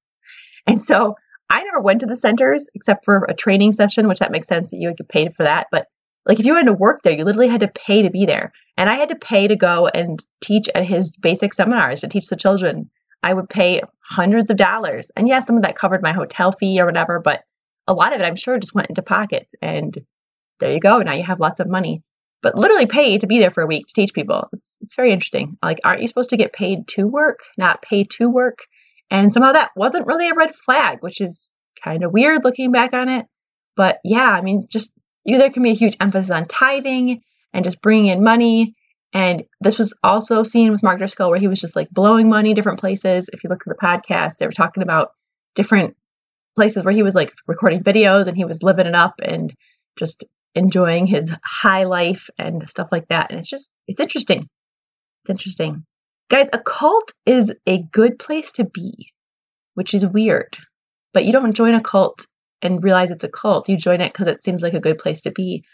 and 0.66 0.80
so 0.80 1.16
I 1.50 1.64
never 1.64 1.80
went 1.80 2.00
to 2.00 2.06
the 2.06 2.16
centers 2.16 2.68
except 2.74 3.04
for 3.04 3.26
a 3.28 3.34
training 3.34 3.72
session, 3.72 4.08
which 4.08 4.20
that 4.20 4.30
makes 4.30 4.48
sense 4.48 4.70
that 4.70 4.78
you 4.78 4.88
would 4.88 4.96
get 4.96 5.08
paid 5.08 5.34
for 5.34 5.42
that. 5.42 5.66
But 5.70 5.86
like 6.26 6.40
if 6.40 6.46
you 6.46 6.54
wanted 6.54 6.66
to 6.66 6.72
work 6.72 7.02
there, 7.02 7.12
you 7.12 7.24
literally 7.24 7.48
had 7.48 7.60
to 7.60 7.68
pay 7.68 8.02
to 8.02 8.10
be 8.10 8.26
there. 8.26 8.52
And 8.76 8.88
I 8.90 8.96
had 8.96 9.10
to 9.10 9.16
pay 9.16 9.46
to 9.46 9.56
go 9.56 9.86
and 9.88 10.24
teach 10.42 10.68
at 10.74 10.84
his 10.84 11.16
basic 11.16 11.52
seminars 11.52 12.00
to 12.00 12.08
teach 12.08 12.28
the 12.28 12.36
children. 12.36 12.90
I 13.22 13.34
would 13.34 13.48
pay 13.48 13.82
hundreds 14.00 14.50
of 14.50 14.56
dollars. 14.56 15.10
And 15.16 15.28
yes, 15.28 15.42
yeah, 15.42 15.46
some 15.46 15.56
of 15.56 15.62
that 15.62 15.76
covered 15.76 16.02
my 16.02 16.12
hotel 16.12 16.52
fee 16.52 16.80
or 16.80 16.86
whatever, 16.86 17.20
but 17.20 17.42
a 17.86 17.94
lot 17.94 18.12
of 18.12 18.20
it 18.20 18.24
I'm 18.24 18.36
sure 18.36 18.58
just 18.58 18.74
went 18.74 18.88
into 18.88 19.02
pockets. 19.02 19.54
And 19.62 19.96
there 20.60 20.72
you 20.72 20.80
go. 20.80 20.98
Now 20.98 21.12
you 21.12 21.22
have 21.22 21.40
lots 21.40 21.60
of 21.60 21.68
money. 21.68 22.02
But 22.42 22.56
literally 22.56 22.84
pay 22.84 23.16
to 23.16 23.26
be 23.26 23.38
there 23.38 23.50
for 23.50 23.62
a 23.62 23.66
week 23.66 23.86
to 23.86 23.94
teach 23.94 24.12
people. 24.12 24.48
It's 24.52 24.76
it's 24.82 24.94
very 24.94 25.12
interesting. 25.12 25.56
Like, 25.62 25.80
aren't 25.82 26.02
you 26.02 26.06
supposed 26.06 26.30
to 26.30 26.36
get 26.36 26.52
paid 26.52 26.88
to 26.88 27.06
work, 27.06 27.38
not 27.56 27.80
pay 27.80 28.04
to 28.04 28.28
work? 28.28 28.58
And 29.10 29.32
somehow 29.32 29.52
that 29.52 29.70
wasn't 29.74 30.06
really 30.06 30.28
a 30.28 30.34
red 30.34 30.54
flag, 30.54 30.98
which 31.00 31.22
is 31.22 31.50
kind 31.82 32.04
of 32.04 32.12
weird 32.12 32.44
looking 32.44 32.70
back 32.70 32.92
on 32.92 33.08
it. 33.08 33.24
But 33.76 33.98
yeah, 34.04 34.28
I 34.28 34.42
mean, 34.42 34.66
just 34.70 34.92
there 35.24 35.50
can 35.50 35.62
be 35.62 35.70
a 35.70 35.74
huge 35.74 35.96
emphasis 36.00 36.30
on 36.30 36.46
tithing 36.46 37.22
and 37.52 37.64
just 37.64 37.80
bringing 37.80 38.06
in 38.06 38.22
money. 38.22 38.74
And 39.12 39.44
this 39.60 39.78
was 39.78 39.96
also 40.02 40.42
seen 40.42 40.72
with 40.72 40.82
Mark 40.82 40.98
Driscoll, 40.98 41.30
where 41.30 41.38
he 41.38 41.48
was 41.48 41.60
just 41.60 41.76
like 41.76 41.88
blowing 41.90 42.28
money 42.28 42.52
different 42.52 42.80
places. 42.80 43.30
If 43.32 43.44
you 43.44 43.50
look 43.50 43.62
at 43.66 43.68
the 43.68 43.86
podcast, 43.86 44.38
they 44.38 44.46
were 44.46 44.52
talking 44.52 44.82
about 44.82 45.12
different 45.54 45.96
places 46.56 46.84
where 46.84 46.94
he 46.94 47.02
was 47.02 47.14
like 47.14 47.32
recording 47.46 47.82
videos 47.82 48.26
and 48.26 48.36
he 48.36 48.44
was 48.44 48.62
living 48.62 48.86
it 48.86 48.94
up 48.94 49.20
and 49.22 49.54
just 49.96 50.24
enjoying 50.54 51.06
his 51.06 51.32
high 51.44 51.84
life 51.84 52.28
and 52.38 52.68
stuff 52.68 52.88
like 52.92 53.08
that. 53.08 53.30
And 53.30 53.38
it's 53.38 53.48
just, 53.48 53.70
it's 53.86 54.00
interesting. 54.00 54.48
It's 55.22 55.30
interesting. 55.30 55.84
Guys, 56.28 56.48
a 56.52 56.58
cult 56.58 57.12
is 57.26 57.52
a 57.66 57.82
good 57.92 58.18
place 58.18 58.52
to 58.52 58.64
be, 58.64 59.12
which 59.74 59.94
is 59.94 60.06
weird. 60.06 60.56
But 61.12 61.24
you 61.24 61.32
don't 61.32 61.54
join 61.54 61.74
a 61.74 61.80
cult 61.80 62.26
and 62.64 62.82
realize 62.82 63.10
it's 63.10 63.24
a 63.24 63.28
cult. 63.28 63.68
You 63.68 63.76
join 63.76 64.00
it 64.00 64.12
because 64.12 64.26
it 64.26 64.42
seems 64.42 64.62
like 64.62 64.74
a 64.74 64.80
good 64.80 64.98
place 64.98 65.20
to 65.22 65.30
be. 65.30 65.64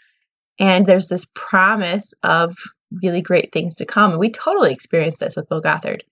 And 0.59 0.85
there's 0.85 1.07
this 1.07 1.25
promise 1.33 2.13
of 2.21 2.57
really 3.01 3.21
great 3.21 3.51
things 3.51 3.75
to 3.77 3.85
come. 3.85 4.11
And 4.11 4.19
we 4.19 4.29
totally 4.29 4.73
experienced 4.73 5.21
this 5.21 5.35
with 5.35 5.49
Bill 5.49 5.61
Gothard. 5.61 6.03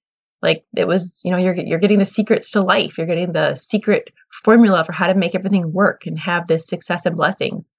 Like 0.41 0.63
it 0.75 0.87
was, 0.87 1.21
you 1.25 1.31
know, 1.31 1.37
you're 1.37 1.53
you're 1.53 1.79
getting 1.79 1.99
the 1.99 2.05
secrets 2.05 2.51
to 2.51 2.61
life. 2.61 2.97
You're 2.97 3.07
getting 3.07 3.33
the 3.33 3.55
secret 3.55 4.11
formula 4.43 4.85
for 4.85 4.93
how 4.93 5.07
to 5.07 5.13
make 5.13 5.35
everything 5.35 5.73
work 5.73 6.05
and 6.05 6.17
have 6.17 6.47
this 6.47 6.65
success 6.65 7.05
and 7.05 7.17
blessings. 7.17 7.73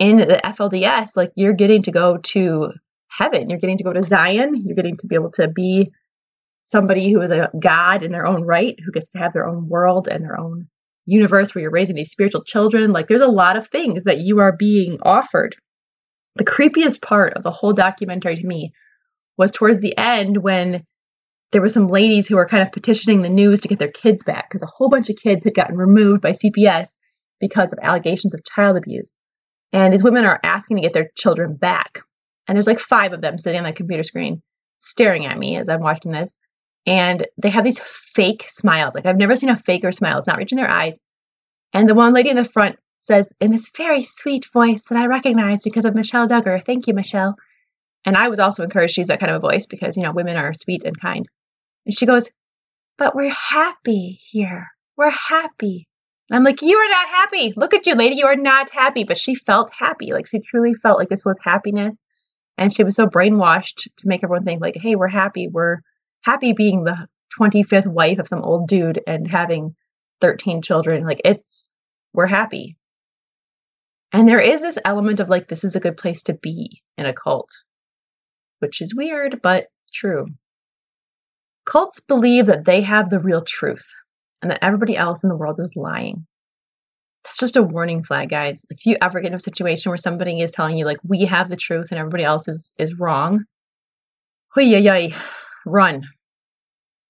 In 0.00 0.16
the 0.16 0.40
FLDS, 0.44 1.16
like 1.16 1.30
you're 1.36 1.52
getting 1.52 1.82
to 1.82 1.92
go 1.92 2.16
to 2.16 2.72
heaven. 3.06 3.48
You're 3.48 3.60
getting 3.60 3.78
to 3.78 3.84
go 3.84 3.92
to 3.92 4.02
Zion. 4.02 4.60
You're 4.64 4.74
getting 4.74 4.96
to 4.96 5.06
be 5.06 5.14
able 5.14 5.30
to 5.32 5.46
be 5.46 5.92
somebody 6.62 7.12
who 7.12 7.20
is 7.20 7.30
a 7.30 7.50
god 7.60 8.02
in 8.02 8.10
their 8.10 8.26
own 8.26 8.42
right, 8.42 8.76
who 8.84 8.90
gets 8.90 9.10
to 9.10 9.18
have 9.18 9.32
their 9.32 9.46
own 9.46 9.68
world 9.68 10.08
and 10.08 10.24
their 10.24 10.40
own 10.40 10.66
universe 11.06 11.54
where 11.54 11.62
you're 11.62 11.70
raising 11.70 11.96
these 11.96 12.10
spiritual 12.10 12.44
children. 12.44 12.92
Like 12.92 13.06
there's 13.06 13.20
a 13.20 13.28
lot 13.28 13.56
of 13.56 13.68
things 13.68 14.04
that 14.04 14.20
you 14.20 14.40
are 14.40 14.56
being 14.56 14.98
offered. 15.02 15.56
The 16.36 16.44
creepiest 16.44 17.02
part 17.02 17.34
of 17.34 17.42
the 17.42 17.50
whole 17.50 17.72
documentary 17.72 18.36
to 18.36 18.46
me 18.46 18.72
was 19.36 19.52
towards 19.52 19.80
the 19.80 19.96
end 19.96 20.38
when 20.38 20.84
there 21.52 21.60
were 21.60 21.68
some 21.68 21.86
ladies 21.86 22.26
who 22.26 22.36
were 22.36 22.48
kind 22.48 22.62
of 22.62 22.72
petitioning 22.72 23.22
the 23.22 23.28
news 23.28 23.60
to 23.60 23.68
get 23.68 23.78
their 23.78 23.90
kids 23.90 24.22
back 24.24 24.48
because 24.48 24.62
a 24.62 24.72
whole 24.72 24.88
bunch 24.88 25.08
of 25.08 25.16
kids 25.16 25.44
had 25.44 25.54
gotten 25.54 25.76
removed 25.76 26.20
by 26.20 26.32
CPS 26.32 26.98
because 27.40 27.72
of 27.72 27.78
allegations 27.82 28.34
of 28.34 28.44
child 28.44 28.76
abuse. 28.76 29.18
And 29.72 29.92
these 29.92 30.04
women 30.04 30.24
are 30.24 30.40
asking 30.42 30.78
to 30.78 30.82
get 30.82 30.92
their 30.92 31.10
children 31.16 31.56
back. 31.56 32.00
And 32.48 32.56
there's 32.56 32.66
like 32.66 32.80
five 32.80 33.12
of 33.12 33.20
them 33.20 33.38
sitting 33.38 33.58
on 33.58 33.64
the 33.64 33.72
computer 33.72 34.02
screen 34.02 34.42
staring 34.80 35.26
at 35.26 35.38
me 35.38 35.56
as 35.56 35.68
I'm 35.68 35.80
watching 35.80 36.12
this 36.12 36.38
and 36.86 37.26
they 37.38 37.50
have 37.50 37.64
these 37.64 37.80
fake 37.80 38.44
smiles. 38.48 38.94
Like 38.94 39.06
I've 39.06 39.16
never 39.16 39.36
seen 39.36 39.48
a 39.48 39.56
faker 39.56 39.92
smile. 39.92 40.18
It's 40.18 40.26
not 40.26 40.38
reaching 40.38 40.56
their 40.56 40.70
eyes. 40.70 40.98
And 41.72 41.88
the 41.88 41.94
one 41.94 42.12
lady 42.12 42.30
in 42.30 42.36
the 42.36 42.44
front 42.44 42.78
says 42.94 43.32
in 43.40 43.50
this 43.50 43.70
very 43.76 44.02
sweet 44.02 44.46
voice 44.52 44.84
that 44.84 44.98
I 44.98 45.06
recognize 45.06 45.62
because 45.62 45.84
of 45.84 45.94
Michelle 45.94 46.28
Duggar. 46.28 46.64
Thank 46.64 46.86
you, 46.86 46.94
Michelle. 46.94 47.36
And 48.04 48.16
I 48.16 48.28
was 48.28 48.38
also 48.38 48.62
encouraged 48.62 48.94
to 48.94 49.00
use 49.00 49.08
that 49.08 49.20
kind 49.20 49.32
of 49.32 49.42
a 49.42 49.48
voice 49.48 49.66
because, 49.66 49.96
you 49.96 50.02
know, 50.02 50.12
women 50.12 50.36
are 50.36 50.52
sweet 50.52 50.84
and 50.84 50.98
kind. 50.98 51.26
And 51.86 51.94
she 51.94 52.06
goes, 52.06 52.30
But 52.98 53.14
we're 53.14 53.30
happy 53.30 54.18
here. 54.20 54.68
We're 54.96 55.10
happy. 55.10 55.88
And 56.28 56.36
I'm 56.36 56.44
like, 56.44 56.62
You 56.62 56.76
are 56.76 56.88
not 56.88 57.08
happy. 57.08 57.54
Look 57.56 57.74
at 57.74 57.86
you, 57.86 57.94
lady. 57.94 58.16
You 58.16 58.26
are 58.26 58.36
not 58.36 58.70
happy. 58.70 59.04
But 59.04 59.18
she 59.18 59.34
felt 59.34 59.70
happy. 59.76 60.12
Like 60.12 60.26
she 60.26 60.40
truly 60.40 60.74
felt 60.74 60.98
like 60.98 61.08
this 61.08 61.24
was 61.24 61.38
happiness. 61.42 61.98
And 62.56 62.72
she 62.72 62.84
was 62.84 62.94
so 62.94 63.06
brainwashed 63.06 63.88
to 63.96 64.08
make 64.08 64.22
everyone 64.22 64.44
think, 64.44 64.60
like, 64.60 64.76
hey, 64.76 64.94
we're 64.94 65.08
happy. 65.08 65.48
We're 65.48 65.80
happy 66.24 66.52
being 66.52 66.84
the 66.84 67.06
25th 67.38 67.86
wife 67.86 68.18
of 68.18 68.28
some 68.28 68.42
old 68.42 68.68
dude 68.68 69.00
and 69.06 69.28
having 69.28 69.74
13 70.20 70.62
children. 70.62 71.04
Like, 71.04 71.20
it's, 71.24 71.70
we're 72.12 72.26
happy. 72.26 72.76
And 74.12 74.28
there 74.28 74.40
is 74.40 74.60
this 74.60 74.78
element 74.84 75.20
of 75.20 75.28
like, 75.28 75.48
this 75.48 75.64
is 75.64 75.76
a 75.76 75.80
good 75.80 75.96
place 75.96 76.24
to 76.24 76.34
be 76.34 76.82
in 76.96 77.06
a 77.06 77.12
cult, 77.12 77.50
which 78.60 78.80
is 78.80 78.94
weird, 78.94 79.40
but 79.42 79.66
true. 79.92 80.26
Cults 81.66 82.00
believe 82.00 82.46
that 82.46 82.64
they 82.64 82.82
have 82.82 83.10
the 83.10 83.20
real 83.20 83.42
truth 83.42 83.86
and 84.40 84.50
that 84.50 84.62
everybody 84.62 84.96
else 84.96 85.24
in 85.24 85.30
the 85.30 85.36
world 85.36 85.58
is 85.58 85.72
lying. 85.74 86.26
That's 87.24 87.38
just 87.38 87.56
a 87.56 87.62
warning 87.62 88.04
flag, 88.04 88.28
guys. 88.28 88.64
If 88.68 88.84
you 88.84 88.96
ever 89.00 89.20
get 89.20 89.28
in 89.28 89.34
a 89.34 89.40
situation 89.40 89.90
where 89.90 89.96
somebody 89.96 90.40
is 90.40 90.52
telling 90.52 90.76
you, 90.76 90.84
like, 90.84 90.98
we 91.02 91.24
have 91.24 91.48
the 91.48 91.56
truth 91.56 91.88
and 91.90 91.98
everybody 91.98 92.22
else 92.22 92.48
is, 92.48 92.74
is 92.78 92.98
wrong, 92.98 93.44
run. 95.64 96.02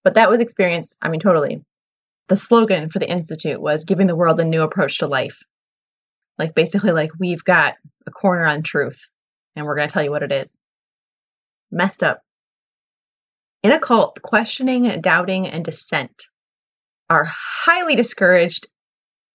But 0.03 0.15
that 0.15 0.31
was 0.31 0.41
experienced, 0.41 0.97
I 1.01 1.09
mean, 1.09 1.21
totally. 1.21 1.65
The 2.29 2.37
slogan 2.37 2.91
for 2.91 2.99
the 2.99 3.11
Institute 3.11 3.61
was 3.61 3.85
giving 3.85 4.07
the 4.07 4.17
world 4.17 4.41
a 4.41 4.45
new 4.45 4.63
approach 4.63 4.99
to 4.99 5.07
life. 5.07 5.43
Like, 6.39 6.55
basically, 6.55 6.93
like, 6.93 7.11
we've 7.19 7.45
got 7.45 7.75
a 8.07 8.11
corner 8.11 8.45
on 8.45 8.63
truth 8.63 9.09
and 9.57 9.67
we're 9.67 9.77
going 9.77 9.89
to 9.89 9.93
tell 9.93 10.03
you 10.03 10.11
what 10.11 10.23
it 10.23 10.33
is. 10.33 10.59
Messed 11.71 12.03
up. 12.03 12.21
In 13.63 13.73
a 13.73 13.81
cult, 13.81 14.21
questioning, 14.23 15.01
doubting, 15.01 15.47
and 15.47 15.65
dissent 15.65 16.27
are 17.09 17.25
highly 17.27 17.97
discouraged 17.97 18.67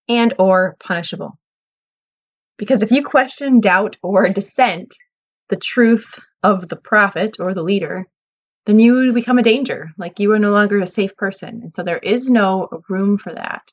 and 0.07 0.33
or 0.37 0.75
punishable. 0.79 1.37
Because 2.57 2.81
if 2.81 2.91
you 2.91 3.03
question, 3.03 3.59
doubt, 3.59 3.97
or 4.03 4.27
dissent 4.27 4.93
the 5.47 5.55
truth 5.55 6.19
of 6.43 6.67
the 6.67 6.75
prophet 6.75 7.37
or 7.39 7.53
the 7.53 7.63
leader, 7.63 8.05
then 8.69 8.79
you 8.79 9.11
become 9.13 9.39
a 9.39 9.43
danger. 9.43 9.91
Like 9.97 10.19
you 10.19 10.31
are 10.31 10.37
no 10.37 10.51
longer 10.51 10.79
a 10.79 10.85
safe 10.85 11.17
person. 11.17 11.61
And 11.63 11.73
so 11.73 11.81
there 11.81 11.97
is 11.97 12.29
no 12.29 12.69
room 12.87 13.17
for 13.17 13.33
that. 13.33 13.63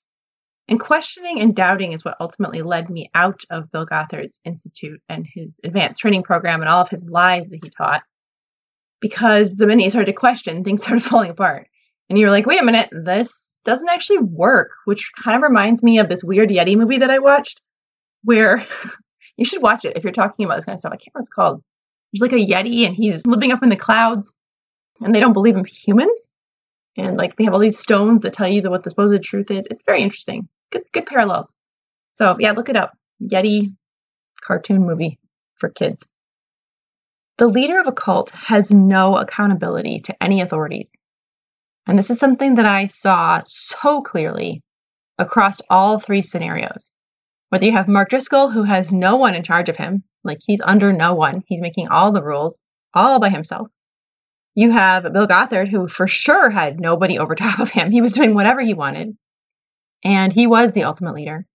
And 0.69 0.81
questioning 0.81 1.39
and 1.39 1.55
doubting 1.55 1.93
is 1.93 2.03
what 2.03 2.17
ultimately 2.19 2.63
led 2.63 2.89
me 2.89 3.11
out 3.15 3.43
of 3.51 3.71
Bill 3.71 3.85
Gothard's 3.85 4.41
Institute 4.47 5.03
and 5.07 5.27
his 5.31 5.61
advanced 5.63 6.01
training 6.01 6.23
program 6.23 6.63
and 6.63 6.71
all 6.71 6.81
of 6.81 6.89
his 6.89 7.07
lies 7.11 7.51
that 7.51 7.61
he 7.63 7.69
taught. 7.69 8.05
Because 9.03 9.55
the 9.55 9.67
minute 9.67 9.85
you 9.85 9.91
started 9.91 10.13
to 10.13 10.19
question, 10.19 10.65
things 10.65 10.83
started 10.83 11.05
falling 11.05 11.31
apart. 11.31 11.69
And 12.09 12.19
you're 12.19 12.31
like, 12.31 12.47
wait 12.47 12.63
a 12.63 12.65
minute, 12.65 12.89
this 12.91 13.61
doesn't 13.67 13.91
actually 13.91 14.21
work, 14.21 14.71
which 14.87 15.13
kind 15.23 15.37
of 15.37 15.43
reminds 15.43 15.83
me 15.83 15.99
of 15.99 16.09
this 16.09 16.25
weird 16.25 16.49
Yeti 16.49 16.75
movie 16.75 16.99
that 16.99 17.11
I 17.11 17.19
watched 17.19 17.61
where 18.25 18.65
you 19.37 19.45
should 19.45 19.61
watch 19.61 19.85
it 19.85 19.99
if 19.99 20.05
you're 20.05 20.13
talking 20.13 20.47
about 20.47 20.57
this 20.57 20.65
kind 20.65 20.75
of 20.75 20.81
stuff. 20.81 20.93
I 20.93 20.97
can't 20.97 21.13
remember 21.15 21.19
what 21.19 21.23
it's 21.23 21.29
called. 21.29 21.63
There's 22.13 22.33
like 22.33 22.41
a 22.41 22.47
Yeti 22.47 22.87
and 22.87 22.97
he's 22.97 23.27
living 23.27 23.53
up 23.53 23.63
in 23.63 23.69
the 23.69 23.77
clouds 23.77 24.33
and 25.01 25.15
they 25.15 25.21
don't 25.21 25.33
believe 25.33 25.57
in 25.57 25.65
humans. 25.65 26.31
And 26.97 27.17
like 27.17 27.37
they 27.37 27.45
have 27.45 27.53
all 27.53 27.61
these 27.61 27.79
stones 27.79 28.23
that 28.23 28.33
tell 28.33 28.49
you 28.49 28.63
what 28.71 28.83
the 28.83 28.91
supposed 28.91 29.23
truth 29.23 29.51
is. 29.51 29.67
It's 29.71 29.85
very 29.85 30.03
interesting. 30.03 30.49
Good 30.71 30.85
good 30.93 31.07
parallels. 31.07 31.55
So 32.13 32.37
yeah, 32.39 32.53
look 32.53 32.69
it 32.69 32.77
up. 32.77 32.93
Yeti 33.23 33.75
cartoon 34.41 34.87
movie 34.87 35.19
for 35.57 35.69
kids. 35.69 36.03
The 37.39 37.47
leader 37.47 37.79
of 37.79 37.87
a 37.87 37.93
cult 37.93 38.31
has 38.31 38.71
no 38.71 39.17
accountability 39.17 40.01
to 40.01 40.23
any 40.23 40.41
authorities. 40.41 40.99
And 41.87 41.99
this 41.99 42.11
is 42.11 42.19
something 42.19 42.55
that 42.55 42.65
I 42.67 42.87
saw 42.87 43.43
so 43.45 44.01
clearly 44.01 44.63
across 45.19 45.59
all 45.69 45.99
three 45.99 46.23
scenarios. 46.23 46.93
Whether 47.51 47.67
you 47.67 47.73
have 47.73 47.89
Mark 47.89 48.09
Driscoll, 48.09 48.51
who 48.51 48.65
has 48.65 48.93
no 48.93 49.17
one 49.17 49.35
in 49.35 49.43
charge 49.43 49.69
of 49.69 49.77
him, 49.77 50.03
like 50.25 50.39
he's 50.45 50.61
under 50.61 50.93
no 50.93 51.15
one, 51.15 51.43
he's 51.47 51.61
making 51.61 51.89
all 51.89 52.11
the 52.11 52.25
rules 52.25 52.63
all 52.93 53.21
by 53.21 53.29
himself. 53.29 53.69
You 54.57 54.73
have 54.73 55.13
Bill 55.13 55.27
Gothard, 55.27 55.69
who 55.69 55.87
for 55.87 56.09
sure 56.09 56.51
had 56.51 56.81
nobody 56.81 57.19
over 57.19 57.35
top 57.35 57.61
of 57.61 57.71
him. 57.71 57.91
He 57.91 58.01
was 58.01 58.13
doing 58.13 58.35
whatever 58.35 58.61
he 58.61 58.75
wanted. 58.75 59.17
And 60.03 60.33
he 60.33 60.47
was 60.47 60.73
the 60.73 60.85
ultimate 60.85 61.15
leader. 61.15 61.47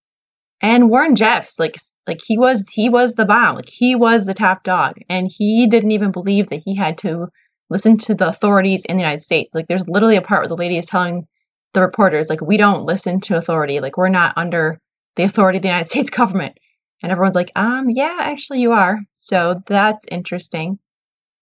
And 0.61 0.89
Warren 0.89 1.15
Jeffs, 1.15 1.59
like 1.59 1.77
like 2.07 2.21
he 2.23 2.37
was 2.37 2.69
he 2.69 2.89
was 2.89 3.15
the 3.15 3.25
bomb. 3.25 3.55
Like 3.55 3.67
he 3.67 3.95
was 3.95 4.25
the 4.25 4.35
top 4.35 4.63
dog. 4.63 4.97
And 5.09 5.27
he 5.29 5.65
didn't 5.65 5.91
even 5.91 6.11
believe 6.11 6.47
that 6.49 6.61
he 6.63 6.75
had 6.75 6.99
to 6.99 7.27
listen 7.71 7.97
to 7.97 8.13
the 8.13 8.27
authorities 8.27 8.85
in 8.85 8.97
the 8.97 9.01
United 9.01 9.23
States. 9.23 9.55
Like 9.55 9.67
there's 9.67 9.89
literally 9.89 10.17
a 10.17 10.21
part 10.21 10.41
where 10.41 10.49
the 10.49 10.55
lady 10.55 10.77
is 10.77 10.85
telling 10.85 11.27
the 11.73 11.81
reporters, 11.81 12.29
like, 12.29 12.41
we 12.41 12.57
don't 12.57 12.85
listen 12.85 13.21
to 13.21 13.37
authority. 13.37 13.79
Like 13.79 13.97
we're 13.97 14.09
not 14.09 14.37
under 14.37 14.79
the 15.15 15.23
authority 15.23 15.57
of 15.57 15.63
the 15.63 15.69
United 15.69 15.89
States 15.89 16.09
government. 16.21 16.57
And 17.01 17.11
everyone's 17.11 17.35
like, 17.35 17.51
um, 17.55 17.89
yeah, 17.89 18.17
actually 18.19 18.61
you 18.61 18.73
are. 18.73 18.99
So 19.13 19.63
that's 19.65 20.05
interesting. 20.11 20.77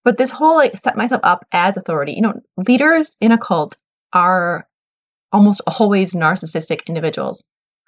But 0.03 0.17
this 0.17 0.31
whole 0.31 0.55
like 0.55 0.77
set 0.77 0.97
myself 0.97 1.21
up 1.23 1.45
as 1.51 1.77
authority, 1.77 2.13
you 2.13 2.21
know, 2.21 2.33
leaders 2.57 3.15
in 3.19 3.31
a 3.31 3.37
cult 3.37 3.75
are 4.13 4.67
almost 5.31 5.61
always 5.67 6.13
narcissistic 6.13 6.87
individuals 6.87 7.43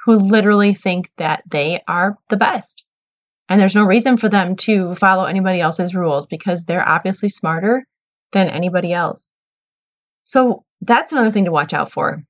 who 0.05 0.17
literally 0.17 0.73
think 0.73 1.11
that 1.17 1.43
they 1.47 1.81
are 1.87 2.17
the 2.29 2.37
best. 2.37 2.83
And 3.49 3.59
there's 3.59 3.75
no 3.75 3.83
reason 3.83 4.17
for 4.17 4.29
them 4.29 4.55
to 4.57 4.95
follow 4.95 5.25
anybody 5.25 5.59
else's 5.59 5.93
rules 5.93 6.25
because 6.25 6.63
they're 6.63 6.87
obviously 6.87 7.29
smarter 7.29 7.85
than 8.31 8.49
anybody 8.49 8.93
else. 8.93 9.33
So 10.23 10.63
that's 10.81 11.11
another 11.11 11.31
thing 11.31 11.45
to 11.45 11.51
watch 11.51 11.73
out 11.73 11.91
for. 11.91 12.23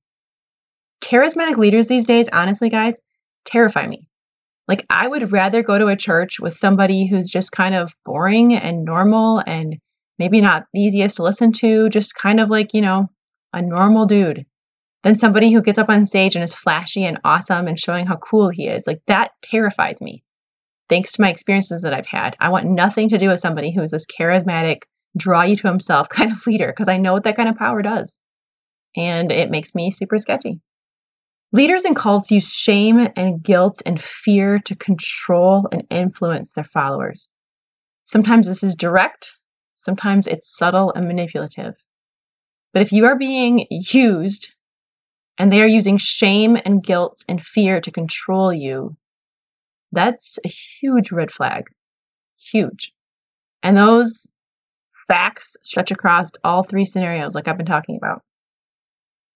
Charismatic 1.02 1.58
leaders 1.58 1.88
these 1.88 2.06
days, 2.06 2.30
honestly, 2.32 2.70
guys, 2.70 2.96
terrify 3.46 3.88
me. 3.88 4.08
Like, 4.72 4.86
I 4.90 5.06
would 5.06 5.34
rather 5.34 5.64
go 5.64 5.78
to 5.78 5.88
a 5.88 5.98
church 5.98 6.40
with 6.40 6.56
somebody 6.56 7.06
who's 7.06 7.30
just 7.30 7.52
kind 7.52 7.76
of 7.76 7.94
boring 8.06 8.54
and 8.56 8.86
normal 8.86 9.44
and 9.46 9.76
maybe 10.18 10.40
not 10.40 10.66
the 10.72 10.80
easiest 10.80 11.18
to 11.18 11.24
listen 11.24 11.52
to, 11.52 11.90
just 11.90 12.16
kind 12.16 12.40
of 12.40 12.50
like, 12.50 12.74
you 12.74 12.80
know, 12.80 13.10
a 13.52 13.62
normal 13.62 14.06
dude, 14.06 14.46
than 15.04 15.18
somebody 15.18 15.52
who 15.52 15.62
gets 15.62 15.78
up 15.78 15.90
on 15.90 16.08
stage 16.08 16.36
and 16.36 16.44
is 16.46 16.56
flashy 16.56 17.04
and 17.04 17.20
awesome 17.26 17.68
and 17.68 17.78
showing 17.78 18.06
how 18.06 18.16
cool 18.16 18.48
he 18.48 18.70
is. 18.70 18.88
Like, 18.88 19.02
that 19.08 19.32
terrifies 19.42 20.00
me. 20.00 20.24
Thanks 20.88 21.12
to 21.12 21.22
my 21.22 21.30
experiences 21.30 21.82
that 21.82 21.94
I've 21.94 22.06
had, 22.06 22.38
I 22.40 22.48
want 22.48 22.66
nothing 22.70 23.10
to 23.10 23.18
do 23.18 23.28
with 23.28 23.42
somebody 23.42 23.74
who's 23.74 23.92
this 23.92 24.08
charismatic, 24.08 24.84
draw 25.18 25.42
you 25.44 25.58
to 25.58 25.68
himself 25.68 26.08
kind 26.18 26.32
of 26.32 26.48
leader 26.48 26.68
because 26.68 26.88
I 26.88 26.96
know 26.96 27.12
what 27.12 27.24
that 27.26 27.36
kind 27.36 27.50
of 27.50 27.58
power 27.58 27.82
does. 27.82 28.18
And 28.96 29.34
it 29.34 29.52
makes 29.52 29.76
me 29.76 29.92
super 29.92 30.18
sketchy. 30.18 30.62
Leaders 31.54 31.84
and 31.84 31.96
cults 31.98 32.32
use 32.32 32.50
shame 32.50 33.10
and 33.18 33.44
guilt 33.44 33.82
and 33.86 34.02
fear 34.02 34.60
to 34.60 34.76
control 34.76 35.68
and 35.72 35.86
influence 35.90 36.54
their 36.54 36.64
followers. 36.64 37.30
Sometimes 38.04 38.48
this 38.48 38.64
is 38.64 38.76
direct, 38.76 39.32
sometimes 39.74 40.28
it's 40.28 40.56
subtle 40.56 40.94
and 40.94 41.08
manipulative. 41.08 41.76
But 42.74 42.84
if 42.84 42.94
you 42.94 43.06
are 43.06 43.18
being 43.18 43.68
used 43.70 44.54
and 45.38 45.52
they 45.52 45.62
are 45.62 45.68
using 45.68 45.98
shame 45.98 46.58
and 46.64 46.82
guilt 46.82 47.26
and 47.28 47.46
fear 47.46 47.82
to 47.82 47.92
control 47.92 48.54
you, 48.54 48.96
that's 49.92 50.40
a 50.46 50.48
huge 50.48 51.12
red 51.12 51.32
flag. 51.32 51.66
Huge. 52.40 52.94
And 53.62 53.76
those 53.76 54.32
facts 55.08 55.58
stretch 55.64 55.92
across 55.92 56.32
all 56.46 56.64
three 56.64 56.86
scenarios, 56.86 57.36
like 57.36 57.50
I've 57.50 57.58
been 57.58 57.66
talking 57.66 57.98
about. 57.98 58.24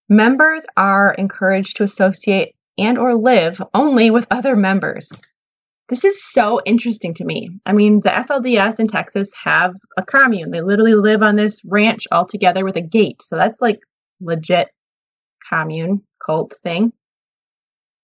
Members 0.10 0.66
are 0.78 1.14
encouraged 1.14 1.78
to 1.78 1.84
associate 1.84 2.56
and 2.78 2.98
or 2.98 3.16
live 3.16 3.62
only 3.74 4.12
with 4.12 4.28
other 4.30 4.56
members. 4.56 5.12
This 5.90 6.04
is 6.04 6.24
so 6.24 6.62
interesting 6.66 7.14
to 7.16 7.26
me. 7.26 7.50
I 7.66 7.74
mean, 7.74 8.02
the 8.02 8.10
FLDS 8.10 8.80
in 8.80 8.88
Texas 8.88 9.32
have 9.44 9.76
a 9.98 10.04
commune. 10.04 10.52
They 10.52 10.62
literally 10.62 10.96
live 10.96 11.22
on 11.22 11.36
this 11.36 11.62
ranch 11.66 12.08
all 12.12 12.26
together 12.26 12.66
with 12.66 12.76
a 12.76 12.82
gate. 12.82 13.22
So 13.22 13.36
that's 13.36 13.62
like 13.62 13.80
legit 14.20 14.70
commune 15.48 16.02
cult 16.24 16.56
thing. 16.64 16.92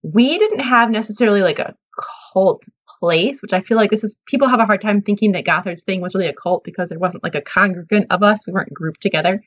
We 0.03 0.38
didn't 0.38 0.60
have 0.60 0.89
necessarily 0.89 1.41
like 1.41 1.60
a 1.60 1.75
cult 2.34 2.63
place, 3.00 3.41
which 3.41 3.53
I 3.53 3.62
feel 3.62 3.77
like 3.77 3.89
this 3.89 4.03
is 4.03 4.15
people 4.27 4.48
have 4.48 4.60
a 4.60 4.65
hard 4.65 4.81
time 4.81 5.01
thinking 5.01 5.31
that 5.31 5.46
Gothard's 5.46 5.84
thing 5.84 6.01
was 6.01 6.13
really 6.13 6.27
a 6.27 6.34
cult 6.34 6.63
because 6.63 6.89
there 6.89 7.00
wasn't 7.00 7.24
like 7.24 7.36
a 7.36 7.41
congregant 7.41 8.12
of 8.12 8.22
us. 8.24 8.46
We 8.46 8.53
weren't 8.53 8.74
grouped 8.74 9.01
together. 9.01 9.43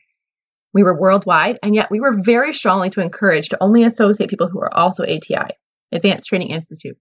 We 0.74 0.82
were 0.82 0.98
worldwide, 0.98 1.58
and 1.62 1.74
yet 1.74 1.90
we 1.90 2.00
were 2.00 2.20
very 2.20 2.52
strongly 2.52 2.90
to 2.90 3.00
encourage 3.00 3.48
to 3.48 3.62
only 3.62 3.84
associate 3.84 4.28
people 4.28 4.48
who 4.48 4.60
are 4.60 4.74
also 4.74 5.04
ATI, 5.04 5.54
Advanced 5.92 6.28
Training 6.28 6.50
Institute. 6.50 6.98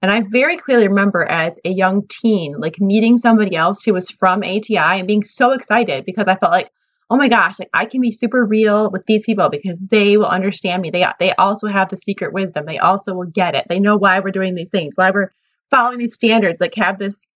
And 0.00 0.12
I 0.12 0.22
very 0.30 0.56
clearly 0.56 0.86
remember 0.86 1.24
as 1.24 1.58
a 1.64 1.70
young 1.70 2.06
teen, 2.08 2.54
like 2.58 2.80
meeting 2.80 3.18
somebody 3.18 3.56
else 3.56 3.82
who 3.82 3.92
was 3.92 4.10
from 4.10 4.44
ATI 4.44 4.76
and 4.76 5.06
being 5.08 5.24
so 5.24 5.50
excited 5.50 6.04
because 6.04 6.28
I 6.28 6.36
felt 6.36 6.52
like, 6.52 6.70
oh 7.10 7.16
my 7.16 7.28
gosh, 7.28 7.58
like 7.58 7.70
I 7.74 7.86
can 7.86 8.00
be 8.00 8.12
super 8.12 8.44
real 8.44 8.90
with 8.90 9.04
these 9.06 9.26
people 9.26 9.48
because 9.50 9.84
they 9.88 10.16
will 10.16 10.26
understand 10.26 10.82
me. 10.82 10.90
They 10.90 11.04
they 11.18 11.32
also 11.34 11.66
have 11.66 11.88
the 11.88 11.96
secret 11.96 12.32
wisdom. 12.32 12.66
They 12.66 12.78
also 12.78 13.14
will 13.14 13.26
get 13.26 13.56
it. 13.56 13.66
They 13.68 13.80
know 13.80 13.96
why 13.96 14.20
we're 14.20 14.30
doing 14.30 14.54
these 14.54 14.70
things, 14.70 14.94
why 14.96 15.10
we're 15.10 15.32
following 15.70 15.98
these 15.98 16.14
standards, 16.14 16.60
like 16.60 16.74
have 16.76 16.98
this 16.98 17.26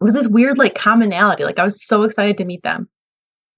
was 0.00 0.14
this 0.14 0.28
weird 0.28 0.58
like 0.58 0.74
commonality. 0.74 1.44
Like 1.44 1.58
I 1.58 1.64
was 1.64 1.84
so 1.84 2.02
excited 2.02 2.38
to 2.38 2.44
meet 2.44 2.62
them. 2.62 2.88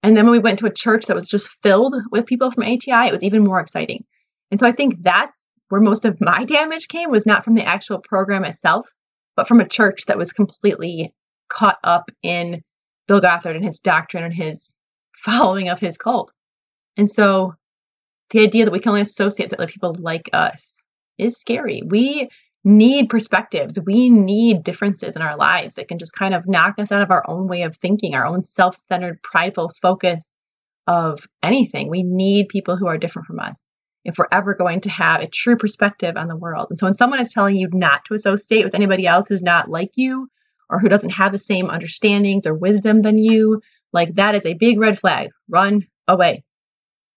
And 0.05 0.15
then 0.15 0.25
when 0.25 0.33
we 0.33 0.39
went 0.39 0.59
to 0.59 0.67
a 0.67 0.73
church 0.73 1.07
that 1.07 1.15
was 1.15 1.27
just 1.27 1.47
filled 1.63 1.95
with 2.11 2.27
people 2.27 2.51
from 2.51 2.63
ATI, 2.63 3.07
it 3.07 3.11
was 3.11 3.23
even 3.23 3.43
more 3.43 3.59
exciting. 3.59 4.05
And 4.51 4.59
so 4.59 4.67
I 4.67 4.71
think 4.71 5.01
that's 5.01 5.55
where 5.69 5.81
most 5.81 6.05
of 6.05 6.21
my 6.21 6.43
damage 6.47 6.89
came 6.89 7.09
was 7.09 7.25
not 7.25 7.43
from 7.43 7.55
the 7.55 7.65
actual 7.65 7.97
program 7.97 8.43
itself, 8.43 8.87
but 9.35 9.47
from 9.47 9.59
a 9.59 9.67
church 9.67 10.05
that 10.05 10.19
was 10.19 10.31
completely 10.31 11.11
caught 11.49 11.79
up 11.83 12.11
in 12.21 12.61
Bill 13.07 13.19
Gothard 13.19 13.55
and 13.55 13.65
his 13.65 13.79
doctrine 13.79 14.23
and 14.23 14.33
his 14.33 14.71
following 15.17 15.69
of 15.69 15.79
his 15.79 15.97
cult. 15.97 16.31
And 16.97 17.09
so 17.09 17.55
the 18.29 18.41
idea 18.41 18.65
that 18.65 18.71
we 18.71 18.79
can 18.79 18.89
only 18.89 19.01
associate 19.01 19.49
that 19.49 19.59
with 19.59 19.71
people 19.71 19.95
like 19.97 20.29
us 20.33 20.85
is 21.17 21.39
scary. 21.39 21.81
We 21.83 22.29
need 22.65 23.09
perspectives. 23.09 23.79
We 23.79 24.09
need 24.09 24.63
differences 24.63 25.15
in 25.15 25.21
our 25.21 25.37
lives 25.37 25.75
that 25.75 25.87
can 25.87 25.99
just 25.99 26.13
kind 26.13 26.33
of 26.33 26.47
knock 26.47 26.75
us 26.79 26.91
out 26.91 27.03
of 27.03 27.11
our 27.11 27.23
own 27.29 27.47
way 27.47 27.61
of 27.61 27.77
thinking, 27.77 28.15
our 28.15 28.25
own 28.25 28.41
self 28.43 28.75
centered, 28.75 29.21
prideful 29.21 29.71
focus 29.81 30.35
of 30.87 31.27
anything. 31.41 31.89
We 31.89 32.03
need 32.03 32.49
people 32.49 32.75
who 32.75 32.87
are 32.87 32.97
different 32.97 33.27
from 33.27 33.39
us 33.39 33.69
if 34.03 34.17
we're 34.17 34.27
ever 34.31 34.53
going 34.55 34.81
to 34.81 34.89
have 34.89 35.21
a 35.21 35.27
true 35.27 35.57
perspective 35.57 36.17
on 36.17 36.27
the 36.27 36.35
world. 36.35 36.67
And 36.69 36.79
so 36.79 36.87
when 36.87 36.95
someone 36.95 37.19
is 37.19 37.31
telling 37.31 37.55
you 37.55 37.69
not 37.71 38.05
to 38.05 38.13
associate 38.13 38.65
with 38.65 38.75
anybody 38.75 39.07
else 39.07 39.27
who's 39.27 39.41
not 39.41 39.69
like 39.69 39.91
you 39.95 40.27
or 40.69 40.79
who 40.79 40.89
doesn't 40.89 41.11
have 41.11 41.31
the 41.31 41.39
same 41.39 41.69
understandings 41.69 42.45
or 42.45 42.53
wisdom 42.53 43.01
than 43.01 43.17
you, 43.17 43.61
like 43.93 44.15
that 44.15 44.35
is 44.35 44.45
a 44.45 44.55
big 44.55 44.79
red 44.79 44.99
flag. 44.99 45.29
Run 45.47 45.87
away. 46.07 46.43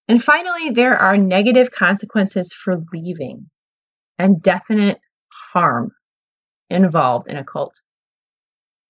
And 0.09 0.23
finally, 0.23 0.71
there 0.71 0.97
are 0.97 1.19
negative 1.19 1.71
consequences 1.71 2.53
for 2.53 2.77
leaving 2.93 3.51
and 4.19 4.43
definite 4.43 4.99
harm 5.29 5.93
involved 6.71 7.29
in 7.29 7.37
a 7.37 7.45
cult. 7.45 7.81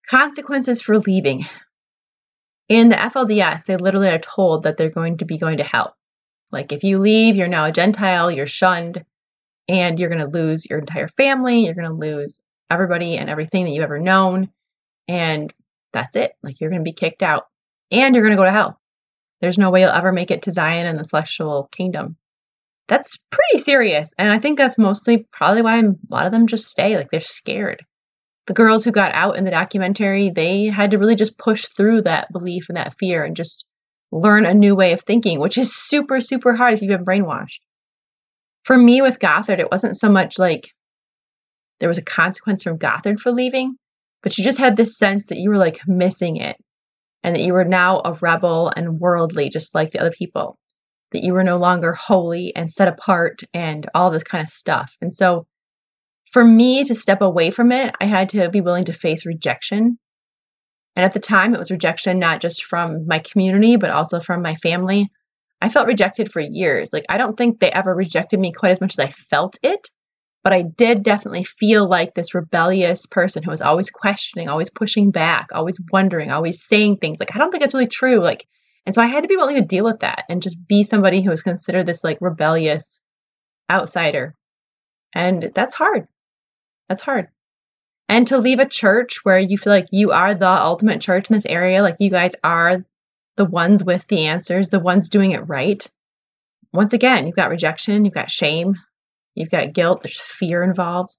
Consequences 0.08 0.80
for 0.80 0.98
leaving. 0.98 1.44
In 2.68 2.88
the 2.88 2.96
FLDS, 2.96 3.64
they 3.64 3.76
literally 3.76 4.08
are 4.08 4.18
told 4.18 4.64
that 4.64 4.76
they're 4.76 4.90
going 4.90 5.18
to 5.18 5.24
be 5.24 5.38
going 5.38 5.58
to 5.58 5.64
hell. 5.64 5.96
Like, 6.50 6.72
if 6.72 6.82
you 6.82 6.98
leave, 6.98 7.36
you're 7.36 7.48
now 7.48 7.66
a 7.66 7.72
Gentile, 7.72 8.30
you're 8.30 8.46
shunned, 8.46 9.04
and 9.68 9.98
you're 9.98 10.08
going 10.08 10.20
to 10.20 10.38
lose 10.38 10.66
your 10.68 10.78
entire 10.78 11.08
family, 11.08 11.64
you're 11.64 11.74
going 11.74 11.88
to 11.88 11.94
lose 11.94 12.42
everybody 12.70 13.16
and 13.16 13.28
everything 13.28 13.64
that 13.64 13.70
you've 13.70 13.84
ever 13.84 13.98
known, 13.98 14.50
and 15.06 15.52
that's 15.92 16.16
it. 16.16 16.32
Like, 16.42 16.60
you're 16.60 16.70
going 16.70 16.80
to 16.80 16.90
be 16.90 16.94
kicked 16.94 17.22
out, 17.22 17.46
and 17.90 18.14
you're 18.14 18.24
going 18.24 18.36
to 18.36 18.40
go 18.40 18.44
to 18.44 18.50
hell. 18.50 18.80
There's 19.40 19.58
no 19.58 19.70
way 19.70 19.82
you'll 19.82 19.90
ever 19.90 20.12
make 20.12 20.30
it 20.30 20.42
to 20.42 20.52
Zion 20.52 20.86
and 20.86 20.98
the 20.98 21.04
celestial 21.04 21.68
kingdom 21.70 22.16
that's 22.88 23.18
pretty 23.30 23.62
serious. 23.62 24.12
And 24.18 24.32
I 24.32 24.38
think 24.38 24.58
that's 24.58 24.78
mostly 24.78 25.26
probably 25.32 25.62
why 25.62 25.78
a 25.78 25.92
lot 26.10 26.26
of 26.26 26.32
them 26.32 26.46
just 26.46 26.68
stay. 26.68 26.96
Like 26.96 27.10
they're 27.10 27.20
scared. 27.20 27.84
The 28.46 28.54
girls 28.54 28.82
who 28.82 28.90
got 28.90 29.12
out 29.14 29.36
in 29.36 29.44
the 29.44 29.50
documentary, 29.50 30.30
they 30.30 30.64
had 30.64 30.90
to 30.92 30.98
really 30.98 31.14
just 31.14 31.38
push 31.38 31.66
through 31.66 32.02
that 32.02 32.32
belief 32.32 32.64
and 32.68 32.78
that 32.78 32.96
fear 32.98 33.22
and 33.22 33.36
just 33.36 33.66
learn 34.10 34.46
a 34.46 34.54
new 34.54 34.74
way 34.74 34.92
of 34.92 35.02
thinking, 35.02 35.38
which 35.38 35.58
is 35.58 35.76
super, 35.76 36.22
super 36.22 36.56
hard 36.56 36.72
if 36.72 36.80
you've 36.80 36.88
been 36.88 37.04
brainwashed. 37.04 37.60
For 38.64 38.76
me 38.76 39.02
with 39.02 39.20
Gothard, 39.20 39.60
it 39.60 39.70
wasn't 39.70 39.98
so 39.98 40.08
much 40.08 40.38
like 40.38 40.68
there 41.80 41.90
was 41.90 41.98
a 41.98 42.02
consequence 42.02 42.62
from 42.62 42.78
Gothard 42.78 43.20
for 43.20 43.32
leaving, 43.32 43.76
but 44.22 44.36
you 44.38 44.44
just 44.44 44.58
had 44.58 44.76
this 44.76 44.96
sense 44.96 45.26
that 45.26 45.38
you 45.38 45.50
were 45.50 45.58
like 45.58 45.80
missing 45.86 46.36
it 46.36 46.56
and 47.22 47.36
that 47.36 47.42
you 47.42 47.52
were 47.52 47.64
now 47.64 48.00
a 48.02 48.14
rebel 48.14 48.72
and 48.74 48.98
worldly, 48.98 49.50
just 49.50 49.74
like 49.74 49.92
the 49.92 50.00
other 50.00 50.10
people 50.10 50.58
that 51.12 51.22
you 51.22 51.32
were 51.32 51.44
no 51.44 51.56
longer 51.56 51.92
holy 51.92 52.54
and 52.54 52.70
set 52.70 52.88
apart 52.88 53.42
and 53.54 53.88
all 53.94 54.10
this 54.10 54.24
kind 54.24 54.44
of 54.44 54.50
stuff. 54.50 54.94
And 55.00 55.14
so 55.14 55.46
for 56.32 56.44
me 56.44 56.84
to 56.84 56.94
step 56.94 57.22
away 57.22 57.50
from 57.50 57.72
it, 57.72 57.94
I 58.00 58.04
had 58.04 58.30
to 58.30 58.50
be 58.50 58.60
willing 58.60 58.84
to 58.86 58.92
face 58.92 59.24
rejection. 59.24 59.98
And 60.94 61.04
at 61.04 61.14
the 61.14 61.20
time, 61.20 61.54
it 61.54 61.58
was 61.58 61.70
rejection 61.70 62.18
not 62.18 62.40
just 62.40 62.64
from 62.64 63.06
my 63.06 63.20
community, 63.20 63.76
but 63.76 63.90
also 63.90 64.20
from 64.20 64.42
my 64.42 64.56
family. 64.56 65.10
I 65.60 65.68
felt 65.68 65.86
rejected 65.86 66.30
for 66.30 66.40
years. 66.40 66.90
Like, 66.92 67.06
I 67.08 67.18
don't 67.18 67.36
think 67.36 67.58
they 67.58 67.70
ever 67.70 67.94
rejected 67.94 68.38
me 68.38 68.52
quite 68.52 68.72
as 68.72 68.80
much 68.80 68.94
as 68.94 68.98
I 68.98 69.08
felt 69.08 69.58
it, 69.62 69.88
but 70.44 70.52
I 70.52 70.62
did 70.62 71.02
definitely 71.02 71.44
feel 71.44 71.88
like 71.88 72.14
this 72.14 72.34
rebellious 72.34 73.06
person 73.06 73.42
who 73.42 73.50
was 73.50 73.60
always 73.60 73.90
questioning, 73.90 74.48
always 74.48 74.70
pushing 74.70 75.10
back, 75.10 75.48
always 75.52 75.78
wondering, 75.92 76.30
always 76.30 76.64
saying 76.64 76.98
things 76.98 77.18
like, 77.18 77.34
I 77.34 77.38
don't 77.38 77.50
think 77.50 77.64
it's 77.64 77.74
really 77.74 77.88
true. 77.88 78.20
Like, 78.20 78.46
and 78.86 78.94
so 78.94 79.02
I 79.02 79.06
had 79.06 79.22
to 79.22 79.28
be 79.28 79.36
willing 79.36 79.56
to 79.56 79.62
deal 79.62 79.84
with 79.84 80.00
that 80.00 80.24
and 80.28 80.42
just 80.42 80.66
be 80.66 80.82
somebody 80.82 81.20
who 81.20 81.30
was 81.30 81.42
considered 81.42 81.84
this 81.84 82.04
like 82.04 82.18
rebellious 82.20 83.00
outsider. 83.70 84.34
And 85.14 85.50
that's 85.54 85.74
hard. 85.74 86.06
That's 86.88 87.02
hard. 87.02 87.28
And 88.08 88.26
to 88.28 88.38
leave 88.38 88.58
a 88.58 88.68
church 88.68 89.24
where 89.24 89.38
you 89.38 89.58
feel 89.58 89.72
like 89.72 89.88
you 89.92 90.12
are 90.12 90.34
the 90.34 90.48
ultimate 90.48 91.02
church 91.02 91.28
in 91.28 91.34
this 91.34 91.44
area, 91.44 91.82
like 91.82 91.96
you 91.98 92.10
guys 92.10 92.34
are 92.42 92.84
the 93.36 93.44
ones 93.44 93.84
with 93.84 94.06
the 94.08 94.26
answers, 94.26 94.70
the 94.70 94.80
ones 94.80 95.10
doing 95.10 95.32
it 95.32 95.48
right. 95.48 95.86
Once 96.72 96.92
again, 96.92 97.26
you've 97.26 97.36
got 97.36 97.50
rejection, 97.50 98.04
you've 98.04 98.14
got 98.14 98.30
shame, 98.30 98.74
you've 99.34 99.50
got 99.50 99.74
guilt, 99.74 100.00
there's 100.02 100.18
fear 100.18 100.62
involved. 100.62 101.16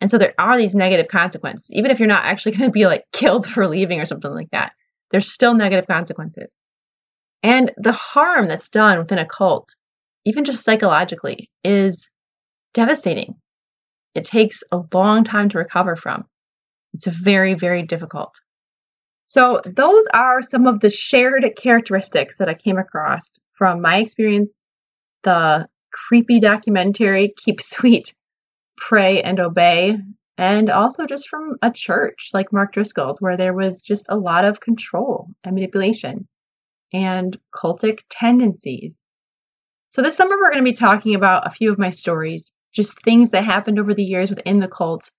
And 0.00 0.10
so 0.10 0.18
there 0.18 0.34
are 0.38 0.56
these 0.56 0.74
negative 0.74 1.08
consequences. 1.08 1.72
Even 1.72 1.90
if 1.90 1.98
you're 1.98 2.08
not 2.08 2.24
actually 2.24 2.52
going 2.52 2.70
to 2.70 2.74
be 2.74 2.86
like 2.86 3.04
killed 3.12 3.46
for 3.46 3.66
leaving 3.66 4.00
or 4.00 4.06
something 4.06 4.30
like 4.30 4.50
that, 4.50 4.72
there's 5.10 5.32
still 5.32 5.54
negative 5.54 5.86
consequences. 5.86 6.56
And 7.42 7.72
the 7.76 7.92
harm 7.92 8.48
that's 8.48 8.68
done 8.68 8.98
within 8.98 9.18
a 9.18 9.26
cult, 9.26 9.68
even 10.24 10.44
just 10.44 10.64
psychologically, 10.64 11.50
is 11.62 12.10
devastating. 12.74 13.36
It 14.14 14.24
takes 14.24 14.62
a 14.72 14.82
long 14.92 15.24
time 15.24 15.48
to 15.50 15.58
recover 15.58 15.94
from. 15.94 16.24
It's 16.94 17.06
very, 17.06 17.54
very 17.54 17.82
difficult. 17.82 18.34
So, 19.24 19.60
those 19.66 20.06
are 20.14 20.40
some 20.42 20.66
of 20.66 20.80
the 20.80 20.90
shared 20.90 21.44
characteristics 21.56 22.38
that 22.38 22.48
I 22.48 22.54
came 22.54 22.78
across 22.78 23.30
from 23.52 23.82
my 23.82 23.98
experience, 23.98 24.64
the 25.22 25.68
creepy 25.92 26.40
documentary 26.40 27.34
Keep 27.36 27.60
Sweet, 27.60 28.14
Pray 28.76 29.22
and 29.22 29.38
Obey, 29.38 29.98
and 30.38 30.70
also 30.70 31.06
just 31.06 31.28
from 31.28 31.56
a 31.62 31.70
church 31.70 32.30
like 32.32 32.52
Mark 32.52 32.72
Driscoll's, 32.72 33.20
where 33.20 33.36
there 33.36 33.52
was 33.52 33.82
just 33.82 34.06
a 34.08 34.16
lot 34.16 34.44
of 34.44 34.60
control 34.60 35.28
and 35.44 35.54
manipulation 35.54 36.26
and 36.92 37.38
cultic 37.52 38.00
tendencies. 38.10 39.04
So, 39.90 40.02
this 40.02 40.16
summer, 40.16 40.36
we're 40.36 40.50
going 40.50 40.64
to 40.64 40.70
be 40.70 40.74
talking 40.74 41.14
about 41.14 41.46
a 41.46 41.50
few 41.50 41.72
of 41.72 41.78
my 41.78 41.90
stories, 41.90 42.52
just 42.72 43.02
things 43.02 43.30
that 43.30 43.44
happened 43.44 43.78
over 43.78 43.94
the 43.94 44.04
years 44.04 44.30
within 44.30 44.58
the 44.60 44.68
cult, 44.68 45.10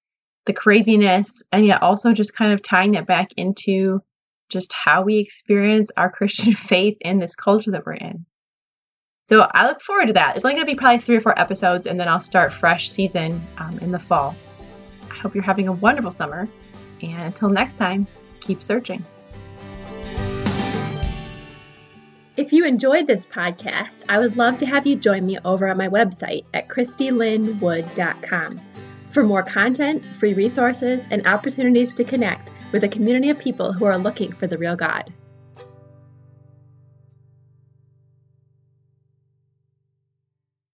the 0.45 0.53
craziness, 0.53 1.41
and 1.51 1.65
yet 1.65 1.81
also 1.81 2.13
just 2.13 2.35
kind 2.35 2.53
of 2.53 2.61
tying 2.61 2.91
that 2.91 3.07
back 3.07 3.29
into 3.35 4.01
just 4.49 4.71
how 4.73 5.01
we 5.01 5.17
experience 5.17 5.91
our 5.97 6.09
Christian 6.17 6.53
faith 6.53 6.97
in 7.01 7.19
this 7.19 7.35
culture 7.35 7.71
that 7.71 7.85
we're 7.85 7.93
in. 7.93 8.25
So, 9.17 9.41
I 9.41 9.67
look 9.67 9.81
forward 9.81 10.07
to 10.07 10.13
that. 10.13 10.35
It's 10.35 10.45
only 10.45 10.55
going 10.55 10.67
to 10.67 10.71
be 10.71 10.77
probably 10.77 10.99
three 10.99 11.15
or 11.15 11.21
four 11.21 11.39
episodes, 11.39 11.87
and 11.87 11.99
then 11.99 12.07
I'll 12.07 12.19
start 12.19 12.53
fresh 12.53 12.91
season 12.91 13.41
um, 13.57 13.79
in 13.79 13.91
the 13.91 13.99
fall. 13.99 14.35
I 15.09 15.15
hope 15.15 15.33
you're 15.33 15.43
having 15.43 15.67
a 15.67 15.73
wonderful 15.73 16.11
summer, 16.11 16.47
and 17.01 17.21
until 17.21 17.49
next 17.49 17.77
time, 17.77 18.05
keep 18.39 18.61
searching. 18.61 19.03
If 22.49 22.53
you 22.53 22.65
enjoyed 22.65 23.05
this 23.05 23.27
podcast, 23.27 24.05
I 24.09 24.17
would 24.17 24.35
love 24.35 24.57
to 24.57 24.65
have 24.65 24.87
you 24.87 24.95
join 24.95 25.23
me 25.23 25.37
over 25.45 25.67
at 25.67 25.77
my 25.77 25.87
website 25.87 26.45
at 26.55 26.67
christylinwood.com 26.67 28.61
for 29.11 29.23
more 29.23 29.43
content, 29.43 30.03
free 30.03 30.33
resources, 30.33 31.05
and 31.11 31.27
opportunities 31.27 31.93
to 31.93 32.03
connect 32.03 32.51
with 32.71 32.83
a 32.83 32.89
community 32.89 33.29
of 33.29 33.37
people 33.37 33.71
who 33.71 33.85
are 33.85 33.99
looking 33.99 34.31
for 34.31 34.47
the 34.47 34.57
real 34.57 34.75
God. 34.75 35.13